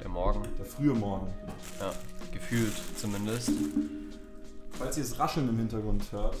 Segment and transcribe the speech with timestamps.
[0.00, 0.42] der Morgen.
[0.58, 1.32] Der frühe Morgen.
[1.80, 1.92] Ja,
[2.32, 3.50] gefühlt zumindest.
[4.72, 6.36] Falls ihr es Rascheln im Hintergrund hört,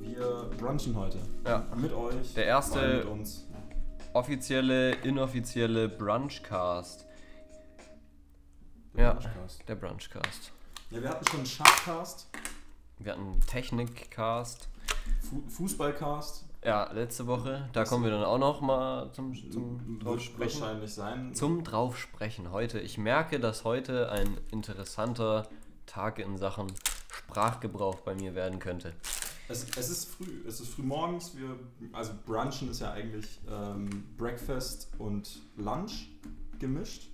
[0.00, 1.18] wir brunchen heute.
[1.46, 1.66] Ja.
[1.76, 2.34] Mit euch.
[2.34, 3.46] Der erste- Mit uns.
[4.12, 7.06] Offizielle, inoffizielle Brunchcast.
[8.94, 9.12] Der Ja.
[9.12, 9.68] Brunchcast.
[9.68, 10.52] Der Brunchcast.
[10.90, 12.28] Ja, wir hatten schon einen Sharkcast,
[12.98, 14.68] Wir hatten einen Technikcast.
[15.22, 16.44] Fu Fußballcast.
[16.62, 17.68] Ja, letzte Woche.
[17.72, 20.60] Da kommen wir dann auch noch mal zum, zum drauf Wird sprechen.
[20.60, 21.34] wahrscheinlich sein.
[21.34, 22.80] Zum drauf sprechen heute.
[22.80, 25.48] Ich merke, dass heute ein interessanter
[25.86, 26.66] Tag in Sachen
[27.10, 28.92] Sprachgebrauch bei mir werden könnte.
[29.48, 31.34] Es, es ist früh, es ist früh morgens.
[31.36, 31.56] Wir,
[31.92, 36.08] also Brunchen ist ja eigentlich ähm, Breakfast und Lunch
[36.58, 37.08] gemischt.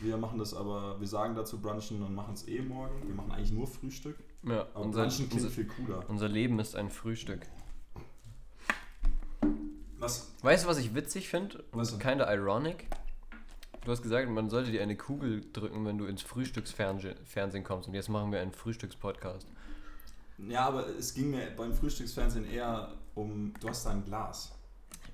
[0.00, 2.94] Wir machen das aber, wir sagen dazu Brunchen und machen es eh morgen.
[3.06, 4.16] Wir machen eigentlich nur Frühstück.
[4.42, 6.02] Ja, Aber unser, Brunchen klingt unser, viel cooler.
[6.08, 7.46] unser Leben ist ein Frühstück.
[9.98, 10.30] Was?
[10.42, 11.64] Weißt du, was ich witzig finde?
[11.72, 11.98] Was?
[11.98, 12.86] Kinda ironic.
[13.84, 17.88] Du hast gesagt, man sollte dir eine Kugel drücken, wenn du ins Frühstücksfernsehen Fernsehen kommst.
[17.88, 19.46] Und jetzt machen wir einen Frühstückspodcast.
[20.48, 24.52] Ja, aber es ging mir beim Frühstücksfernsehen eher um, du hast da ein Glas.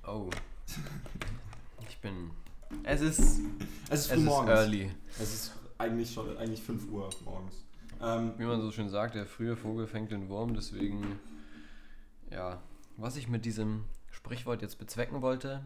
[0.07, 0.29] Oh.
[1.89, 2.31] Ich bin.
[2.83, 3.19] Es ist.
[3.19, 4.49] Es ist Es ist morgens.
[4.51, 4.91] early.
[5.19, 7.63] Es ist eigentlich schon eigentlich 5 Uhr morgens.
[8.01, 10.53] Ähm, Wie man so schön sagt, der frühe Vogel fängt den Wurm.
[10.53, 11.19] Deswegen.
[12.31, 12.61] Ja.
[12.97, 13.85] Was ich mit diesem
[14.23, 15.65] Sprichwort jetzt bezwecken wollte,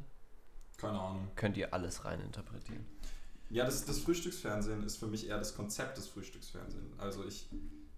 [0.77, 1.27] keine Ahnung.
[1.35, 2.83] könnt ihr alles rein interpretieren.
[3.51, 6.97] Ja, das, das Frühstücksfernsehen ist für mich eher das Konzept des Frühstücksfernsehens.
[6.99, 7.47] Also ich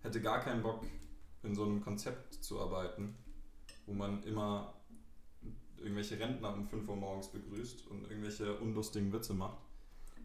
[0.02, 0.84] hätte gar keinen Bock,
[1.44, 3.16] in so einem Konzept zu arbeiten,
[3.86, 4.74] wo man immer
[5.78, 9.58] irgendwelche Rentner um 5 Uhr morgens begrüßt und irgendwelche unlustigen Witze macht.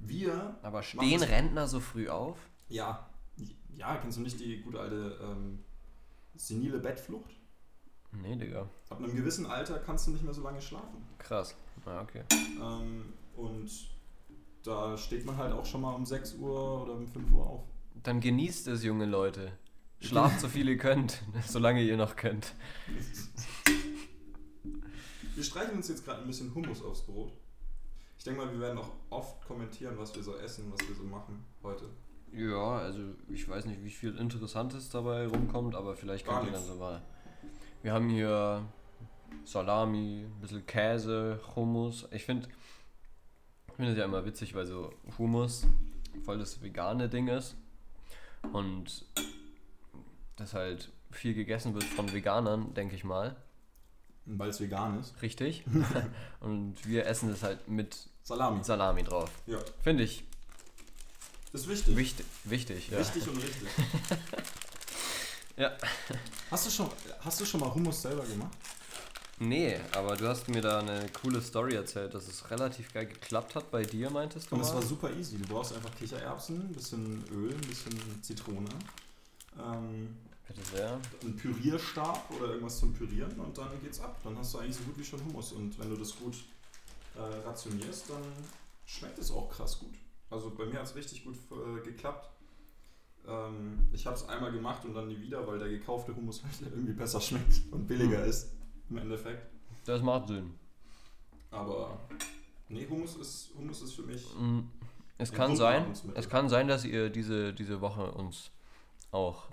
[0.01, 2.37] Wir, Aber stehen Rentner so früh auf?
[2.69, 3.09] ja,
[3.77, 5.61] ja, kennst du nicht die gute alte ähm,
[6.37, 7.31] senile Bettflucht?
[8.23, 8.69] Nee, Digga.
[8.91, 11.03] Ab einem gewissen Alter kannst du nicht mehr so lange schlafen.
[11.19, 11.57] Krass.
[11.85, 12.23] Ah, okay.
[12.61, 13.71] Ähm, und
[14.63, 17.63] da steht man halt auch schon mal um 6 Uhr oder um 5 Uhr auf.
[18.03, 19.53] Dann genießt es, junge Leute.
[20.01, 22.53] Schlaft so viel ihr könnt, solange ihr noch könnt.
[25.35, 27.33] Wir streichen uns jetzt gerade ein bisschen Hummus aufs Brot.
[28.17, 31.03] Ich denke mal, wir werden auch oft kommentieren, was wir so essen, was wir so
[31.03, 31.87] machen heute.
[32.33, 36.53] Ja, also ich weiß nicht, wie viel Interessantes dabei rumkommt, aber vielleicht Gar könnt ihr
[36.53, 36.75] dann nichts.
[36.75, 37.03] so mal.
[37.85, 38.67] Wir haben hier
[39.45, 42.09] Salami, ein bisschen Käse, Hummus.
[42.13, 42.49] Ich finde
[43.69, 45.67] ich finde es ja immer witzig, weil so Hummus
[46.25, 47.57] voll das vegane Ding ist
[48.55, 49.05] und
[50.37, 53.37] das halt viel gegessen wird von Veganern, denke ich mal.
[54.25, 55.21] Weil es vegan ist.
[55.21, 55.67] Richtig.
[56.41, 58.65] und wir essen das halt mit Salami.
[58.65, 59.31] Salami drauf.
[59.47, 60.25] Ja, Finde ich
[61.53, 61.97] das ist wichtig.
[61.99, 62.27] wichtig.
[62.45, 62.99] Wichtig, ja.
[62.99, 63.69] Wichtig und richtig.
[65.57, 65.73] Ja.
[66.51, 68.57] Hast du, schon, hast du schon mal Hummus selber gemacht?
[69.39, 73.55] Nee, aber du hast mir da eine coole Story erzählt, dass es relativ geil geklappt
[73.57, 75.39] hat bei dir, meintest du Und es war super easy.
[75.39, 78.69] Du brauchst einfach Kichererbsen, ein bisschen Öl, ein bisschen Zitrone,
[79.59, 80.17] ähm,
[80.47, 81.01] Bitte sehr.
[81.23, 84.21] einen Pürierstab oder irgendwas zum Pürieren und dann geht's ab.
[84.23, 85.53] Dann hast du eigentlich so gut wie schon Hummus.
[85.53, 86.37] Und wenn du das gut
[87.17, 88.23] äh, rationierst, dann
[88.87, 89.95] schmeckt es auch krass gut.
[90.31, 92.29] Also bei mir hat es richtig gut äh, geklappt.
[93.27, 96.55] Ähm, ich habe es einmal gemacht und dann nie wieder, weil der gekaufte Hummus halt
[96.73, 98.29] irgendwie besser schmeckt und billiger Hm.
[98.31, 98.53] ist
[98.91, 99.47] im Endeffekt.
[99.87, 100.55] Das macht Sinn.
[101.51, 101.99] Aber
[102.69, 104.27] nee, Hummus ist, Hummus ist für mich.
[104.39, 104.61] Mm,
[105.19, 108.51] Es kann sein, es kann sein, dass ihr diese, diese Woche uns
[109.13, 109.45] auch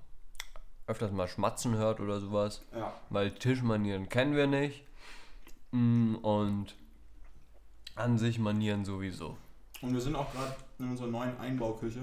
[0.88, 4.84] öfters mal schmatzen hört oder sowas, Ja, weil Tischmanieren kennen wir nicht
[5.74, 6.76] Mm, und
[7.96, 9.38] an sich Manieren sowieso.
[9.82, 12.02] und wir sind auch gerade in unserer neuen Einbauküche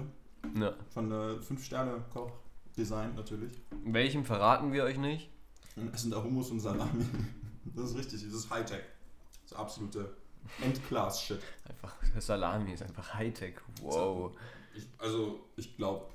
[0.54, 0.72] Ja.
[0.90, 3.52] von der 5-Sterne-Koch-Design natürlich.
[3.84, 5.30] Welchem verraten wir euch nicht?
[5.76, 7.04] Und essen da Hummus und Salami.
[7.76, 8.82] Das ist richtig, das ist Hightech.
[9.42, 10.16] Das ist absolute
[10.62, 11.40] Endclass-Shit.
[11.68, 13.54] Einfach Salami ist einfach Hightech.
[13.82, 14.32] Wow.
[14.74, 16.06] Ich, also, ich glaube,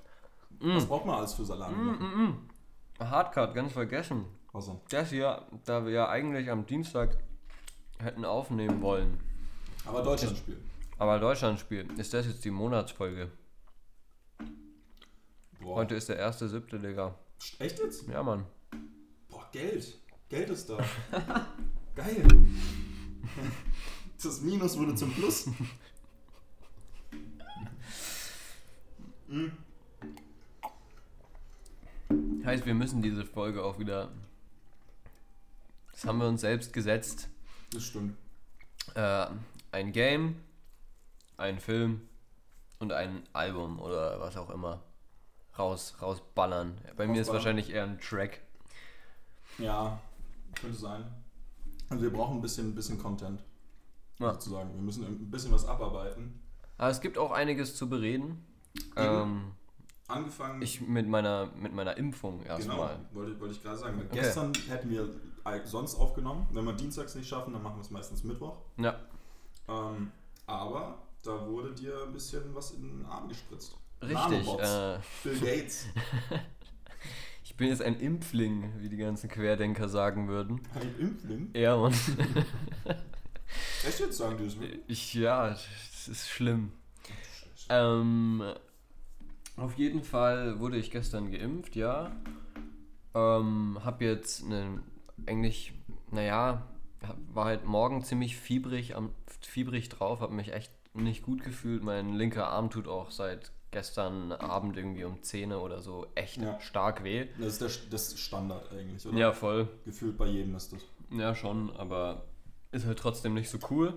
[0.59, 0.75] Mm.
[0.75, 1.75] was braucht man alles für Salami?
[1.75, 2.49] Mm, mm, mm.
[2.99, 4.25] Hardcut, ganz vergessen.
[4.51, 4.79] Was denn?
[4.89, 7.17] Das hier, da wir ja eigentlich am Dienstag
[7.99, 9.19] hätten aufnehmen wollen,
[9.85, 10.59] Aber Deutschland spielt.
[10.99, 13.31] aber Deutschland spielt, ist das jetzt die Monatsfolge.
[15.63, 15.75] Boah.
[15.77, 17.15] Heute ist der erste siebte, Digga.
[17.57, 18.05] Echt jetzt?
[18.09, 18.45] Ja, Mann.
[19.29, 19.97] Boah, Geld.
[20.27, 20.77] Geld ist da.
[21.95, 22.27] Geil.
[24.21, 25.47] Das Minus wurde zum Plus.
[29.27, 29.47] Mm.
[32.45, 34.11] Heißt, wir müssen diese Folge auch wieder.
[35.93, 37.29] Das haben wir uns selbst gesetzt.
[37.71, 38.17] Das stimmt.
[38.95, 39.27] Äh,
[39.71, 40.35] ein Game,
[41.37, 42.01] ein Film
[42.79, 44.83] und ein Album oder was auch immer
[45.57, 46.77] raus, rausballern.
[46.97, 47.33] Bei mir ist Rausballern.
[47.33, 48.41] wahrscheinlich eher ein Track.
[49.57, 49.99] Ja,
[50.59, 51.05] könnte sein.
[51.89, 53.43] Also wir brauchen ein bisschen, ein bisschen Content.
[54.19, 54.33] Ja.
[54.33, 54.73] sozusagen.
[54.73, 56.41] Wir müssen ein bisschen was abarbeiten.
[56.77, 58.45] Aber es gibt auch einiges zu bereden.
[58.95, 59.51] Ähm,
[60.07, 62.99] Angefangen, ich mit meiner, mit meiner Impfung genau, erstmal.
[63.13, 63.97] wollte, wollte ich gerade sagen.
[63.99, 64.19] Okay.
[64.19, 65.09] Gestern hätten wir
[65.65, 66.47] sonst aufgenommen.
[66.51, 68.57] Wenn wir dienstags nicht schaffen, dann machen wir es meistens Mittwoch.
[68.77, 68.95] Ja,
[69.67, 70.11] Ähm,
[70.45, 73.77] aber da wurde dir ein bisschen was in den Arm gespritzt.
[74.07, 74.47] Richtig.
[74.47, 75.87] Äh, Bill Gates.
[77.43, 80.61] ich bin jetzt ein Impfling, wie die ganzen Querdenker sagen würden.
[80.75, 81.49] Ein Impfling?
[81.53, 81.95] Ja, und
[83.85, 84.81] Echt jetzt sagen die das wirklich?
[84.87, 86.71] ich, ja, das ist schlimm.
[87.69, 88.43] Ähm,
[89.55, 92.11] auf jeden Fall wurde ich gestern geimpft, ja.
[93.13, 94.81] Ähm, hab jetzt einen,
[95.27, 95.73] eigentlich,
[96.11, 96.67] naja,
[97.33, 99.11] war halt morgen ziemlich fiebrig, am,
[99.41, 101.83] fiebrig drauf, hab mich echt nicht gut gefühlt.
[101.83, 106.59] Mein linker Arm tut auch seit gestern Abend irgendwie um 10 oder so echt Ja.
[106.61, 107.27] stark weh.
[107.37, 109.17] Das ist der, das Standard eigentlich, oder?
[109.17, 109.67] Ja, voll.
[109.85, 110.79] Gefühlt bei jedem ist das.
[111.11, 112.23] Ja, schon, aber
[112.71, 113.93] ist halt trotzdem nicht so cool.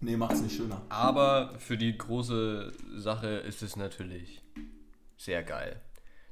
[0.00, 0.80] Nee, macht's nicht schöner.
[0.88, 4.42] Aber für die große Sache ist es natürlich
[5.16, 5.80] sehr geil.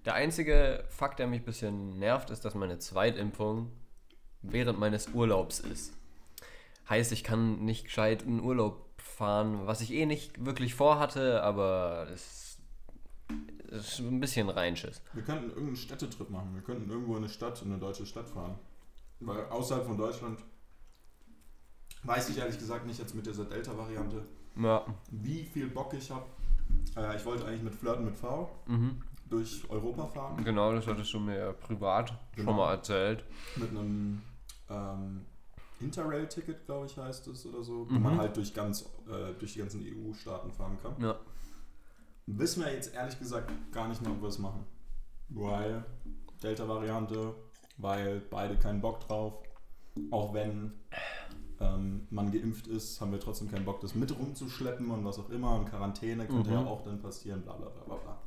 [0.05, 3.71] Der einzige Fakt, der mich ein bisschen nervt, ist, dass meine Zweitimpfung
[4.43, 5.93] während meines Urlaubs ist.
[6.89, 12.07] Heißt, ich kann nicht gescheit in Urlaub fahren, was ich eh nicht wirklich vorhatte, aber
[12.15, 12.48] es
[13.69, 15.01] ist ein bisschen Reinschiss.
[15.13, 16.55] Wir könnten irgendeinen Städtetrip machen.
[16.55, 18.59] Wir könnten irgendwo in eine Stadt, in eine deutsche Stadt fahren.
[19.21, 20.39] Weil außerhalb von Deutschland
[22.05, 24.23] weiß ich ehrlich gesagt nicht jetzt mit dieser Delta-Variante,
[24.57, 26.27] Ja, wie viel Bock ich habe.
[26.97, 29.03] Äh, ich wollte eigentlich mit Flirten mit V mhm.
[29.29, 30.45] durch Europa fahren.
[30.45, 32.53] genau, das hattest du mir privat schon Genau.
[32.53, 33.25] mal erzählt.
[33.57, 34.23] Mit einem
[34.71, 35.25] ähm,
[35.81, 38.03] Interrail-Ticket, glaube ich, heißt es oder so, wo Mhm.
[38.03, 40.95] man halt durch, ganz, äh, durch die ganzen EU-Staaten fahren kann.
[41.03, 41.19] Ja.
[42.37, 44.65] Wissen wir jetzt ehrlich gesagt gar nicht mehr, ob wir es machen.
[45.31, 45.85] Weil
[46.43, 47.35] Delta-Variante,
[47.79, 49.35] weil beide keinen Bock drauf.
[50.11, 50.73] Auch wenn
[51.61, 55.31] ähm, man geimpft ist, haben wir trotzdem keinen Bock, das mit rumzuschleppen und was auch
[55.31, 55.55] immer.
[55.57, 56.55] Und Quarantäne könnte Mhm.
[56.57, 58.19] ja auch dann passieren, bla bla bla bla bla.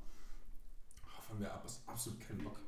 [1.29, 2.59] Haben wir abs- absolut keinen Bock.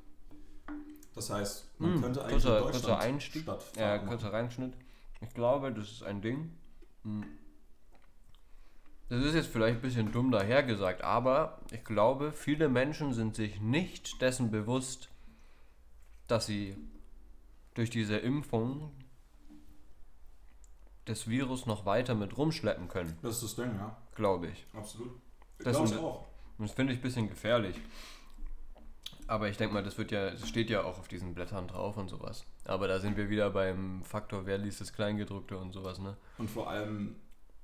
[1.16, 3.42] Das heißt, man Hm, könnte eigentlich kurzer- in kurzer Deutschland Einstieg.
[3.44, 4.74] Stadtfahrt Ja, kurzer Reinschnitt.
[5.22, 6.52] Ich glaube, das ist ein Ding.
[7.04, 7.26] Hm.
[9.10, 13.60] Das ist jetzt vielleicht ein bisschen dumm dahergesagt, aber ich glaube, viele Menschen sind sich
[13.60, 15.10] nicht dessen bewusst,
[16.28, 16.76] dass sie
[17.76, 18.92] durch diese Impfung
[21.06, 23.96] das Virus noch weiter mit rumschleppen können, Das ist das Ding, ja.
[24.16, 24.66] glaube ich.
[24.74, 25.20] Absolut.
[25.60, 26.26] Das Glaube ich auch.
[26.58, 27.76] Und das finde ich ein bisschen gefährlich.
[29.28, 31.98] Aber ich denke mal, das wird ja, das steht ja auch auf diesen Blättern drauf
[31.98, 32.46] und sowas.
[32.66, 36.18] Aber da sind wir wieder beim Faktor, wer liest das Kleingedruckte und sowas, ne?
[36.38, 37.16] Und vor allem,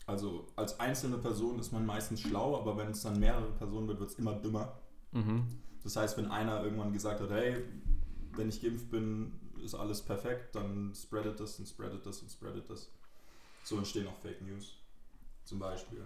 [0.09, 3.99] also als einzelne Person ist man meistens schlau, aber wenn es dann mehrere Personen wird,
[3.99, 4.73] wird es immer dümmer.
[5.11, 5.45] Mhm.
[5.83, 7.63] Das heißt, wenn einer irgendwann gesagt hat, hey,
[8.33, 12.69] wenn ich geimpft bin, ist alles perfekt, dann spreadet das und spreadet das und spreadet
[12.69, 12.91] das.
[13.63, 14.75] So entstehen auch Fake News.
[15.43, 16.03] Zum Beispiel.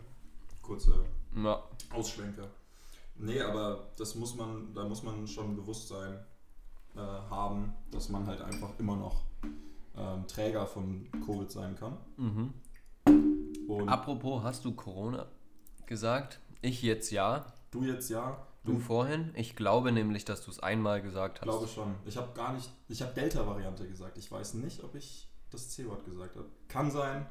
[0.62, 1.04] Kurze
[1.36, 2.48] Ja, Ausschwenker.
[3.16, 6.26] Nee, aber das muss man, da muss man schon Bewusstsein
[6.96, 9.22] äh, haben, dass man halt einfach immer noch
[9.96, 11.98] ähm, Träger von Covid sein kann.
[12.18, 12.54] mhm.
[13.68, 15.28] Und Apropos, hast du Corona
[15.86, 16.40] gesagt?
[16.62, 17.46] Ich jetzt ja.
[17.72, 19.32] du jetzt ja, Du vorhin?
[19.36, 21.44] Ich glaube nämlich, dass du es einmal gesagt hast.
[21.44, 21.96] glaube schon.
[22.06, 24.18] Ich habe gar nicht, ich habe Delta-Variante gesagt.
[24.18, 26.48] Ich weiß nicht, ob ich das C-Wort gesagt habe.
[26.70, 27.26] Kann sein.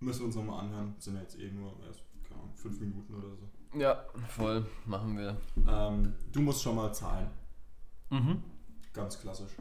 [0.00, 0.94] Müssen wir uns nochmal anhören.
[0.98, 3.78] Sind ja jetzt eh nur erst, keine Ahnung, fünf Minuten oder so.
[3.78, 4.66] Ja, voll.
[4.86, 5.36] Machen wir.
[5.68, 7.28] Ähm, du musst schon mal zahlen.
[8.10, 8.42] Mhm.
[8.92, 9.52] Ganz klassisch.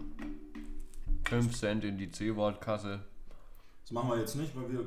[1.25, 3.01] 5 Cent in die C-Wortkasse.
[3.83, 4.79] Das machen wir jetzt nicht, weil wir,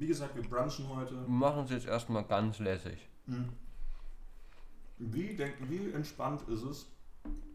[0.00, 1.14] wie gesagt, wir brunchen heute.
[1.14, 2.98] Wir machen es jetzt erstmal ganz lässig.
[3.26, 3.48] Hm.
[4.98, 6.86] Wie, denk, wie entspannt ist es,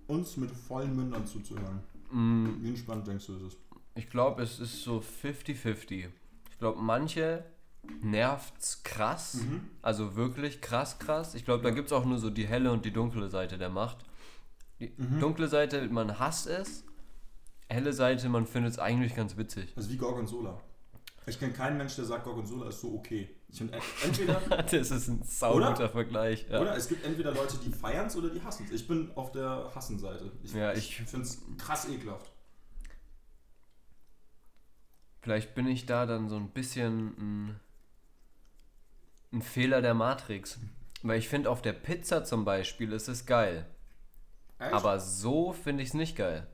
[0.08, 1.80] uns mit vollen Mündern zuzuhören?
[2.12, 3.58] Mm, Wie entspannt denkst du, ist es?
[3.96, 6.08] Ich glaube, es ist so 50-50.
[6.52, 7.44] Ich glaube, manche
[8.02, 9.40] nervt's krass.
[9.82, 11.34] Also wirklich krass, krass.
[11.36, 13.70] Ich glaube, da gibt es auch nur so die helle und die dunkle Seite der
[13.70, 13.98] Macht.
[14.80, 15.20] Die Mhm.
[15.20, 16.84] dunkle Seite, man hasst es.
[17.70, 19.76] Helle Seite, man findet es eigentlich ganz witzig.
[19.78, 20.60] Ist wie Gorgonzola.
[21.28, 23.30] Ich kenne keinen Mensch, der sagt, Gorgonzola ist so okay.
[23.50, 24.40] Ich finde, entweder,
[24.72, 25.90] Das ist ein sauguter Oder?
[25.90, 26.46] Vergleich.
[26.50, 26.62] Ja.
[26.62, 28.72] oder es gibt entweder Leute, die feiern es oder die hassen es.
[28.82, 30.32] Ich bin auf der Hassenseite.
[30.44, 32.32] Ich, Ja, ich- finde es krass ekelhaft.
[35.22, 37.60] Vielleicht bin ich da dann so ein bisschen ein,
[39.34, 40.60] ein Fehler der Matrix.
[41.02, 43.66] Weil ich finde, auf der Pizza zum Beispiel ist es geil.
[44.60, 44.74] Echt?
[44.74, 46.48] Aber so finde ich es nicht geil.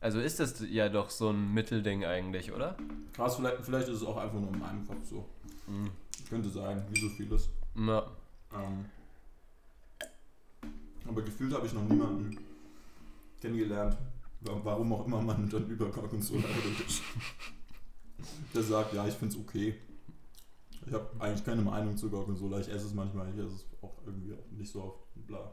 [0.00, 2.76] Also ist das ja doch so ein Mittelding eigentlich, oder?
[3.12, 5.28] Krass, vielleicht, vielleicht ist es auch einfach nur in meinem Kopf so.
[5.66, 5.90] Mhm.
[6.28, 7.50] Könnte sein, wie so vieles.
[7.76, 8.10] Ja.
[8.54, 8.86] Ähm,
[11.06, 12.38] aber gefühlt habe ich noch niemanden
[13.40, 13.96] kennengelernt,
[14.40, 17.02] wa- warum auch immer man dann über Gorgonzola redet.
[18.54, 19.74] Der sagt, ja, ich finde es okay.
[20.86, 22.58] Ich habe eigentlich keine Meinung zu Gorgonzola.
[22.60, 25.26] Ich esse es manchmal, ich esse es auch irgendwie auch nicht so oft.
[25.26, 25.52] Bla.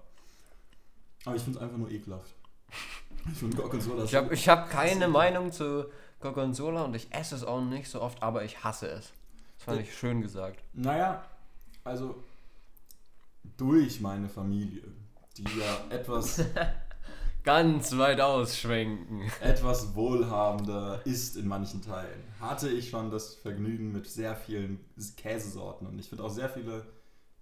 [1.25, 2.33] Aber ich finde es einfach nur ekelhaft.
[3.31, 5.85] Ich finde Gorgonzola Ich habe ich hab keine Meinung zu
[6.19, 9.11] Gorgonzola und ich esse es auch nicht so oft, aber ich hasse es.
[9.57, 10.63] Das fand ich schön gesagt.
[10.73, 11.23] Naja,
[11.83, 12.23] also
[13.57, 14.83] durch meine Familie,
[15.37, 16.43] die ja etwas,
[17.47, 19.21] Ganz weit ausschwenken.
[19.39, 24.83] etwas wohlhabender ist in manchen Teilen, hatte ich schon das Vergnügen mit sehr vielen
[25.15, 25.87] Käsesorten.
[25.87, 26.85] Und ich finde auch sehr viele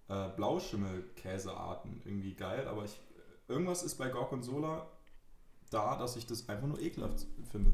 [0.08, 3.00] äh, Blauschimmelkäsearten irgendwie geil, aber ich,
[3.48, 4.86] irgendwas ist bei Gorgonzola
[5.75, 7.72] da, dass ich das einfach nur ekelhaft finde.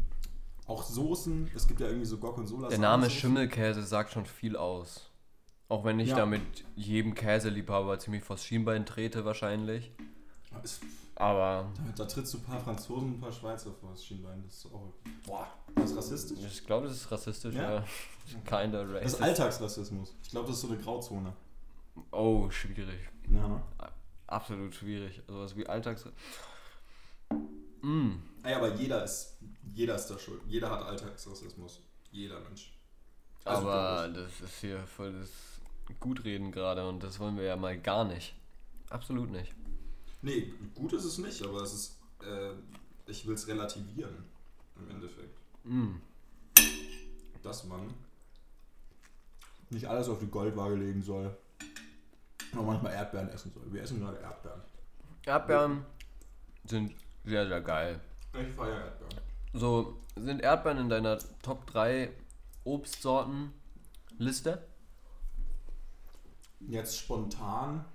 [0.68, 2.68] Auch Soßen, es gibt ja irgendwie so Gorgonzola.
[2.70, 3.10] Der Name.
[3.10, 5.10] Schimmelkäse sagt schon viel aus.
[5.70, 6.18] Auch wenn ich Ja.
[6.18, 6.42] da mit
[6.76, 9.92] jedem Käseliebhaber ziemlich vors Schienbein trete wahrscheinlich.
[10.64, 10.82] Ist,
[11.16, 14.44] Aber da, da trittst du ein paar Franzosen und ein paar Schweizer vor das Schienbein.
[14.46, 14.94] Das ist auch.
[15.26, 16.40] Boah, das ist rassistisch.
[16.46, 17.76] ich glaube, das ist rassistisch, Ja?
[17.76, 17.84] ja.
[18.46, 19.16] Kinda Das racist.
[19.16, 20.16] ist Alltagsrassismus.
[20.24, 21.34] Ich glaube, das ist so eine Grauzone.
[22.12, 23.00] Oh, schwierig.
[23.30, 23.62] Ja?
[24.28, 25.22] Absolut schwierig.
[25.28, 26.06] Also was wie Alltags...
[27.82, 28.12] Mm.
[28.44, 29.38] Ey, aber jeder ist,
[29.74, 30.42] jeder ist da schuld.
[30.48, 31.82] Jeder hat Alltagsrassismus.
[32.12, 32.74] Jeder Mensch.
[33.46, 35.30] Also, Aber das ist hier voll das
[36.00, 38.36] Gutreden gerade und das wollen wir ja mal gar nicht.
[38.90, 39.54] Absolut nicht.
[40.22, 42.00] Nee, gut ist es nicht, aber es ist.
[42.22, 42.54] Äh,
[43.08, 44.24] ich will es relativieren.
[44.78, 45.38] Im Endeffekt.
[45.64, 45.96] Mm.
[47.42, 47.94] Dass man
[49.70, 51.36] nicht alles auf die Goldwaage legen soll.
[52.54, 53.72] Und manchmal Erdbeeren essen soll.
[53.72, 54.62] Wir essen gerade Erdbeeren.
[55.26, 55.86] Erdbeeren
[56.66, 58.00] sind sehr, sehr geil.
[58.34, 59.22] Ich feiere Erdbeeren.
[59.54, 62.10] So, sind Erdbeeren in deiner Top 3
[62.64, 63.54] Obstsorten
[64.18, 64.66] Liste?
[66.60, 67.86] Jetzt spontan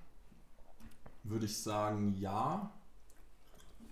[1.23, 2.73] würde ich sagen ja.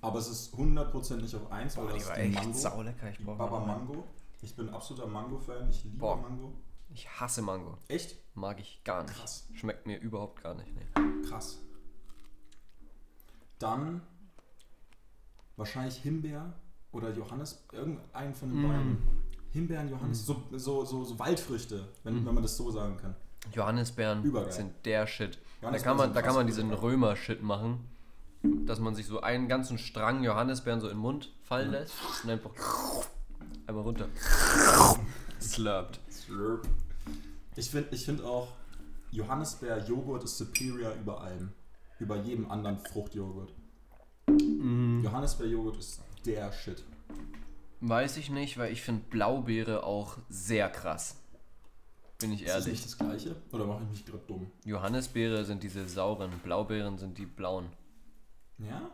[0.00, 2.52] Aber es ist 100% nicht auf 1, weil das ist die Mango.
[2.52, 3.08] saulecker.
[3.10, 3.92] Ich Die brauche Baba Mango.
[3.94, 4.04] Mango.
[4.42, 5.70] Ich bin absoluter Mango-Fan.
[5.70, 6.16] Ich liebe Boah.
[6.16, 6.52] Mango.
[6.92, 7.78] Ich hasse Mango.
[7.88, 8.16] Echt?
[8.34, 9.14] Mag ich gar nicht.
[9.16, 9.48] Krass.
[9.54, 10.68] Schmeckt mir überhaupt gar nicht.
[10.74, 11.22] Nee.
[11.28, 11.58] Krass.
[13.58, 14.02] Dann
[15.56, 16.52] wahrscheinlich Himbeer
[16.92, 18.68] oder Johannes, irgendeinen von den Mm.
[18.68, 18.98] beiden.
[19.50, 22.26] Himbeeren, Johannes, so, so, so, so Waldfrüchte, wenn, Mm.
[22.26, 23.14] wenn man das so sagen kann.
[23.52, 24.52] Johannisbeeren Übergeil.
[24.52, 25.38] sind der Shit.
[25.60, 26.72] Da kann man, da kann man diesen.
[26.72, 27.88] Römer-Shit machen.
[28.66, 31.94] Dass man sich so einen ganzen Strang Johannisbeeren so in den Mund fallen lässt
[32.24, 32.50] und einfach
[33.66, 34.06] einmal runter.
[35.40, 35.98] Slurpt.
[36.10, 36.68] Slurp.
[37.56, 38.48] Ich finde ich find auch,
[39.12, 41.52] Johannisbeer-Joghurt ist superior über allem.
[41.98, 43.52] Über jedem anderen Fruchtjoghurt.
[44.64, 45.02] Mhm.
[45.04, 46.82] Johannisbeer-Joghurt ist der Shit.
[47.80, 51.16] Weiß ich nicht, weil ich finde Blaubeere auch sehr krass.
[52.18, 52.80] Bin ich Ist das ehrlich.
[52.80, 53.36] nicht das gleiche?
[53.52, 54.50] Oder mache ich mich gerade dumm?
[54.64, 57.66] Johannisbeere sind diese sauren, Blaubeeren sind die blauen.
[58.58, 58.90] Ja?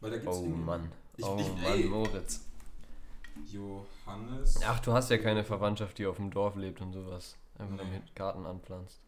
[0.00, 0.92] Weil da gibt's Oh irgendwie- Mann.
[1.16, 1.84] Ich- Oh ich- Mann, ey.
[1.84, 2.44] Moritz.
[3.50, 4.60] Johannes.
[4.64, 7.36] Ach, du hast ja keine Verwandtschaft, die auf dem Dorf lebt und sowas.
[7.58, 7.96] Einfach Nee.
[7.96, 9.00] im Garten anpflanzt.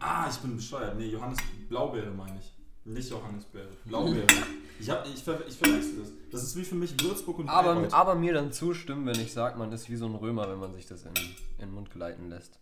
[0.00, 0.96] Ah, ich bin bescheuert.
[0.98, 2.52] Nee, Johannes Blaubeere meine ich.
[2.84, 3.68] Nicht Johannisbeere.
[3.86, 4.26] Blaubeere.
[4.80, 6.08] ich, hab, ich, ver, ich verwechsel das.
[6.30, 7.92] Das ist wie für mich Würzburg und Aber, Bayreuth.
[7.94, 10.74] aber mir dann zustimmen, wenn ich sage, man ist wie so ein Römer, wenn man
[10.74, 12.58] sich das in, in den Mund gleiten lässt.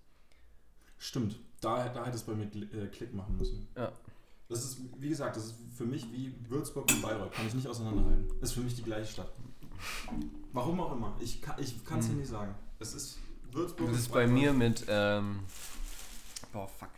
[0.98, 1.36] Stimmt.
[1.60, 3.66] Da, da hätte es bei mir äh, Klick machen müssen.
[3.76, 3.90] Ja.
[4.48, 7.32] Das ist, wie gesagt, das ist für mich wie Würzburg und Bayreuth.
[7.32, 8.28] Kann ich nicht auseinanderhalten.
[8.40, 9.32] Das ist für mich die gleiche Stadt.
[10.52, 11.16] Warum auch immer.
[11.20, 12.18] Ich kann es ich kann's dir Hm.
[12.18, 12.54] nicht sagen.
[12.78, 13.18] Es ist
[13.50, 15.40] Würzburg Das und ist bei mir mit, ähm,
[16.52, 16.90] boah, fuck.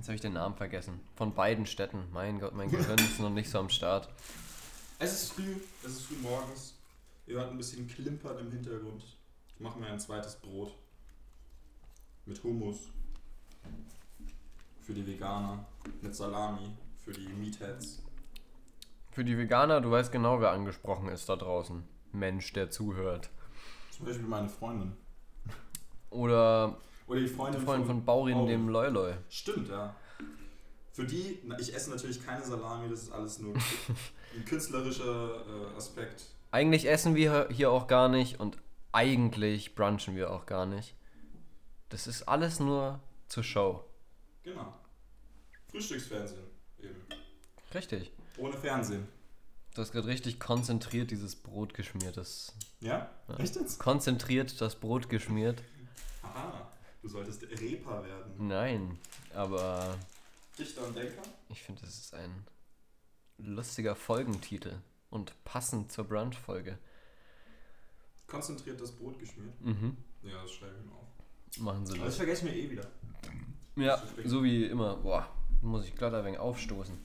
[0.00, 0.98] Jetzt habe ich den Namen vergessen.
[1.14, 2.04] Von beiden Städten.
[2.10, 4.08] Mein Gott, mein Gehirn ist noch nicht so am Start.
[4.98, 5.56] Es ist früh.
[5.84, 6.74] Es ist früh morgens.
[7.26, 9.04] Ihr hört ein bisschen Klimpern im Hintergrund.
[9.54, 10.72] Ich mache mir ein zweites Brot.
[12.24, 12.88] Mit Hummus.
[14.80, 15.66] Für die Veganer.
[16.00, 16.74] Mit Salami.
[17.04, 18.02] Für die Meatheads.
[19.10, 21.82] Für die Veganer, du weißt genau, wer angesprochen ist da draußen.
[22.12, 23.28] Mensch, der zuhört.
[23.90, 24.96] Zum Beispiel meine Freundin.
[26.08, 26.78] Oder
[27.10, 28.48] Oder die Freundin Freund von Baurin, Baurin.
[28.48, 29.14] dem Loiloi.
[29.28, 29.96] Stimmt, ja.
[30.92, 33.52] Für die, na, ich esse natürlich keine Salami, das ist alles nur
[34.36, 36.22] ein künstlerischer äh, Aspekt.
[36.52, 38.58] Eigentlich essen wir hier auch gar nicht und
[38.92, 40.94] eigentlich brunchen wir auch gar nicht.
[41.88, 43.84] Das ist alles nur zur Show.
[44.44, 44.72] Genau.
[45.72, 46.44] Frühstücksfernsehen
[46.78, 46.94] eben.
[47.74, 48.12] Richtig.
[48.38, 49.08] Ohne Fernsehen.
[49.74, 52.16] Du hast gerade richtig konzentriert dieses Brot geschmiert.
[52.16, 53.10] Das, Ja?
[53.28, 53.36] Ja.
[53.38, 53.80] Echt jetzt?
[53.80, 55.60] konzentriert das Brot geschmiert.
[56.22, 56.69] Aha,
[57.02, 58.46] du solltest Repa werden.
[58.48, 58.98] Nein,
[59.34, 59.98] aber
[60.58, 61.22] Dichter und Denker?
[61.48, 62.46] ich finde, es ist ein
[63.38, 64.78] lustiger Folgentitel
[65.10, 66.78] und passend zur Brunch-Folge.
[68.26, 69.60] Konzentriert das Brot geschmiert.
[69.60, 69.96] Mhm.
[70.22, 71.08] Ja, das schreibe ich mir auf.
[71.58, 72.16] Machen Sie das das.
[72.16, 72.86] vergesse ich mir eh wieder.
[73.76, 74.96] Ja, so wie immer.
[74.96, 75.26] Boah,
[75.62, 76.96] muss ich glatt ein wenig aufstoßen.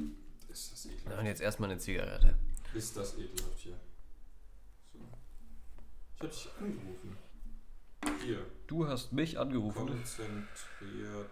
[0.49, 1.19] Ist das ekelhaft.
[1.19, 2.37] Und jetzt erstmal eine Zigarette.
[2.73, 3.79] Ist das ekelhaft hier.
[4.93, 4.99] So.
[6.15, 7.17] Ich hab dich angerufen.
[8.25, 8.43] Hier.
[8.65, 9.85] Du hast mich angerufen.
[9.85, 11.29] Konzentriert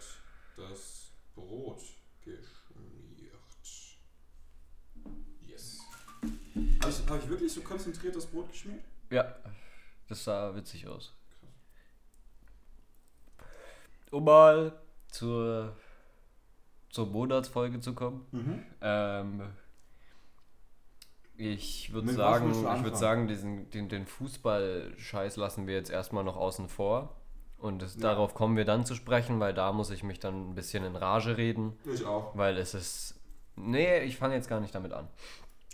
[0.56, 1.80] das Brot
[2.20, 3.34] geschmiert.
[5.40, 5.80] Yes.
[6.80, 8.84] Habe ich, hab ich wirklich so konzentriert das Brot geschmiert?
[9.10, 9.34] Ja,
[10.08, 11.12] das sah witzig aus.
[14.12, 15.76] Um mal zur,
[16.90, 18.24] zur Monatsfolge zu kommen.
[18.30, 18.62] Mhm.
[18.80, 19.42] Ähm,
[21.36, 26.36] ich würde sagen, ich würde sagen, diesen, den, den Fußball-Scheiß lassen wir jetzt erstmal noch
[26.36, 27.14] außen vor.
[27.58, 28.02] Und das, Ja.
[28.02, 30.96] darauf kommen wir dann zu sprechen, weil da muss ich mich dann ein bisschen in
[30.96, 32.36] Rage reden, Ich auch.
[32.36, 33.14] weil es ist.
[33.56, 35.08] Nee, ich fange jetzt gar nicht damit an.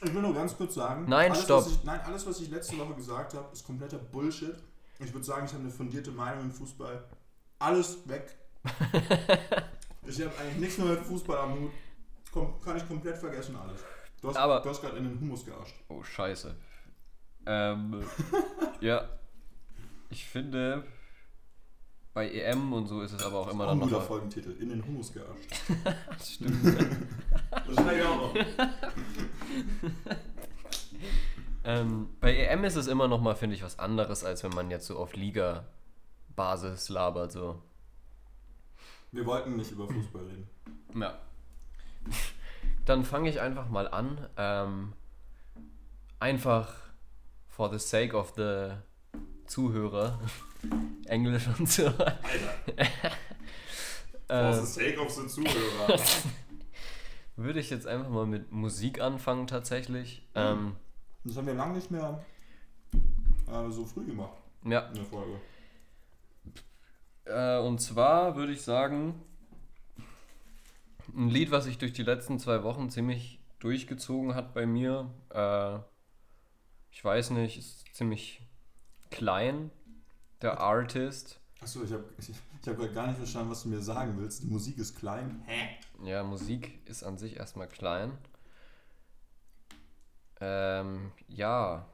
[0.02, 1.06] Ich will nur ganz kurz sagen.
[1.08, 1.64] Nein, alles, stopp.
[1.66, 4.54] Was ich, nein, alles, was ich letzte Woche gesagt habe, ist kompletter Bullshit.
[4.98, 7.02] Ich würde sagen, ich habe eine fundierte Meinung im Fußball.
[7.58, 8.36] Alles weg.
[10.06, 11.70] ich habe eigentlich nichts mehr mit Fußball am Hut.
[12.64, 13.80] Kann ich komplett vergessen alles.
[14.20, 15.74] Du hast, Aber- du hast gerade in den Humus gearscht.
[15.88, 16.54] Oh, scheiße.
[17.46, 18.02] Ähm,
[18.80, 19.08] ja.
[20.10, 20.84] Ich finde,
[22.12, 23.88] bei EM und so ist es aber auch immer Auch dann ein noch.
[23.88, 24.50] guter Folgentitel.
[24.60, 25.54] In den Humus gearscht.
[26.22, 26.64] Stimmt.
[27.50, 28.34] Das schmeckt ich auch noch.
[31.64, 34.70] ähm, bei EM ist es immer noch mal, finde ich, was anderes, als wenn man
[34.70, 37.32] jetzt so auf Liga-Basis labert.
[37.32, 37.62] So.
[39.12, 40.48] Wir wollten nicht über Fußball reden.
[41.00, 41.18] Ja.
[42.84, 44.28] Dann fange ich einfach mal an.
[44.36, 44.92] Ähm,
[46.18, 46.72] einfach
[47.48, 48.70] for the sake of the
[49.46, 50.18] Zuhörer.
[51.06, 51.86] Englisch und so.
[51.86, 52.14] Alter.
[54.28, 55.98] For the sake of the Zuhörer.
[57.36, 60.22] würde ich jetzt einfach mal mit Musik anfangen tatsächlich.
[60.34, 60.76] Ähm,
[61.24, 62.22] Das haben wir lange nicht mehr
[63.48, 65.40] äh, so früh gemacht ja, in der Folge.
[67.24, 69.22] äh, und zwar würde ich sagen,
[71.14, 75.10] ein Lied, was sich durch die letzten zwei Wochen ziemlich durchgezogen hat bei mir.
[75.30, 75.78] Äh,
[76.90, 78.42] ich weiß nicht, ist ziemlich
[79.10, 79.70] klein.
[80.42, 81.38] Der Artist.
[81.60, 84.42] Achso, ich habe ich, ich hab gar nicht verstanden, was du mir sagen willst.
[84.42, 85.42] Die Musik ist klein.
[85.46, 85.76] Hä?
[86.02, 88.16] Ja, Musik ist an sich erstmal klein.
[90.40, 91.86] Ähm, ja,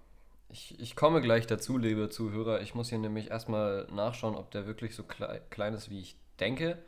[0.49, 2.61] ich, ich komme gleich dazu, liebe Zuhörer.
[2.61, 6.17] Ich muss hier nämlich erstmal nachschauen, ob der wirklich so klei klein ist, wie ich
[6.39, 6.79] denke.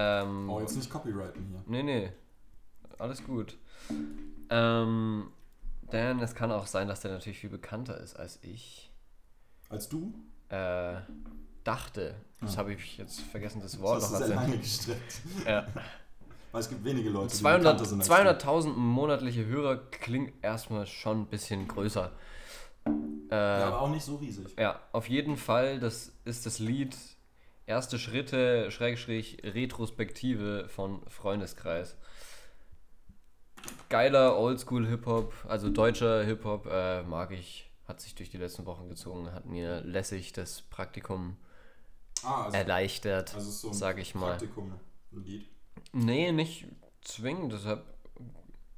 [0.00, 1.62] Ähm, Oh, jetzt nicht copyrighten hier.
[1.66, 2.12] nee, nee,
[2.98, 3.56] alles gut.
[4.50, 5.30] Ähm,
[5.92, 8.90] denn es kann auch sein, dass der natürlich viel bekannter ist als ich
[9.68, 10.14] Als du?
[10.50, 10.94] äh,
[11.64, 12.14] dachte.
[12.40, 12.58] Das Ah.
[12.58, 15.20] habe ich jetzt vergessen, das Wort das noch hast du sehr lange gestreckt.
[15.46, 15.66] Ja.
[16.52, 18.08] Weil es gibt wenige Leute, die 200 bekannter sind als
[18.44, 22.10] 200.000 monatliche Hörer klingt erstmal schon ein bisschen größer.
[22.86, 23.34] Äh.
[23.34, 24.46] Ja, aber auch nicht so riesig.
[24.58, 26.96] ja, auf jeden Fall, das ist das Lied
[27.68, 31.98] Erste Schritte, Schrägstrich, Retrospektive von Freundeskreis.
[33.90, 39.30] Geiler Oldschool-Hip-Hop, also deutscher Hip-Hop, äh, mag ich, hat sich durch die letzten Wochen gezogen,
[39.32, 41.36] hat mir lässig das Praktikum
[42.22, 44.30] Ah, also, erleichtert, also so ein sag ich mal.
[44.30, 44.72] Praktikum,
[45.12, 45.46] ein Lied.
[45.92, 46.68] Nee, nicht
[47.02, 47.84] zwingend, deshalb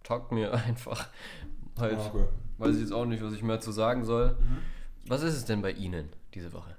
[0.02, 1.08] taugt mir einfach
[1.78, 1.96] halt.
[1.96, 2.24] Ah, okay.
[2.58, 4.32] Weiß ich jetzt auch nicht, was ich mehr zu sagen soll.
[4.32, 4.58] Mhm.
[5.06, 6.76] Was ist es denn bei Ihnen diese Woche?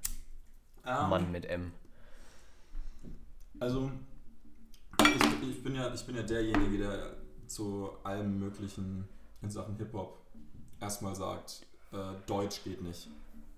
[0.86, 1.72] Ähm, Mann mit M.
[3.62, 3.92] Also,
[5.00, 9.08] ich, ich, bin ja, ich bin ja derjenige, der zu allem Möglichen
[9.44, 10.20] in Sachen Hip-Hop
[10.80, 13.08] erstmal sagt, äh, Deutsch geht nicht.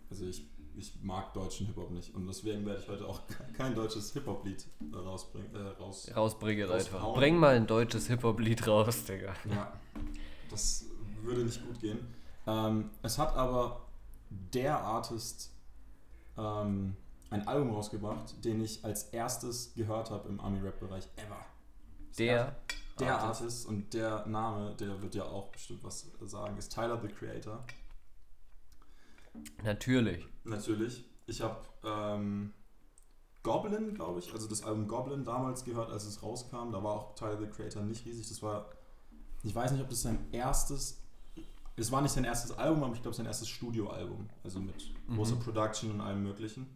[0.10, 2.14] Also ich, ich mag deutschen Hip-Hop nicht.
[2.14, 3.22] Und deswegen werde ich heute auch
[3.54, 5.56] kein deutsches Hip-Hop-Lied äh, rausbringen.
[5.56, 6.12] Äh, raus.
[6.14, 7.14] Rausbringe einfach.
[7.14, 9.34] Bring mal ein deutsches Hip-Hop-Lied raus, Digga.
[9.50, 9.72] Ja,
[10.50, 10.86] das
[11.22, 12.00] würde nicht gut gehen.
[12.46, 13.86] Ähm, es hat aber
[14.30, 15.54] der Artist
[16.38, 16.98] ähm,
[17.34, 21.44] ein Album rausgebracht, den ich als erstes gehört habe im Army-Rap-Bereich ever.
[22.18, 22.56] Der,
[23.00, 23.42] Der Artist.
[23.42, 27.64] Artist und der Name, der wird ja auch bestimmt was sagen, ist Tyler the Creator.
[29.64, 30.26] Natürlich.
[30.44, 31.04] Natürlich.
[31.26, 32.54] Ich habe ähm,
[33.42, 36.72] Goblin, glaube ich, also das Album Goblin damals gehört, als es rauskam.
[36.72, 38.28] Da war auch Tyler the Creator nicht riesig.
[38.30, 38.70] Das war,
[39.44, 41.00] ich weiß nicht, ob das sein erstes,
[41.76, 44.30] es war nicht sein erstes Album, aber ich glaube sein erstes Studioalbum.
[44.44, 44.76] Also mit
[45.08, 45.16] Mhm.
[45.16, 46.68] großer Production und allem Möglichen.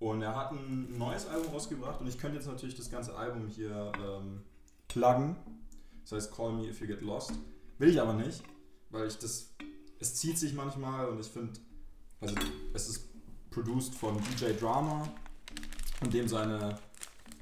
[0.00, 3.46] Und er hat ein neues Album rausgebracht und ich könnte jetzt natürlich das ganze Album
[3.48, 4.40] hier ähm,
[4.88, 5.36] pluggen.
[6.02, 7.32] Das heißt Call Me If You Get Lost.
[7.78, 8.42] Will ich aber nicht,
[8.88, 9.50] weil ich das,
[9.98, 11.52] es zieht sich manchmal und ich finde,
[12.20, 12.34] also
[12.72, 13.08] es ist
[13.50, 15.06] produced von DJ Drama
[16.00, 16.78] und dem seine,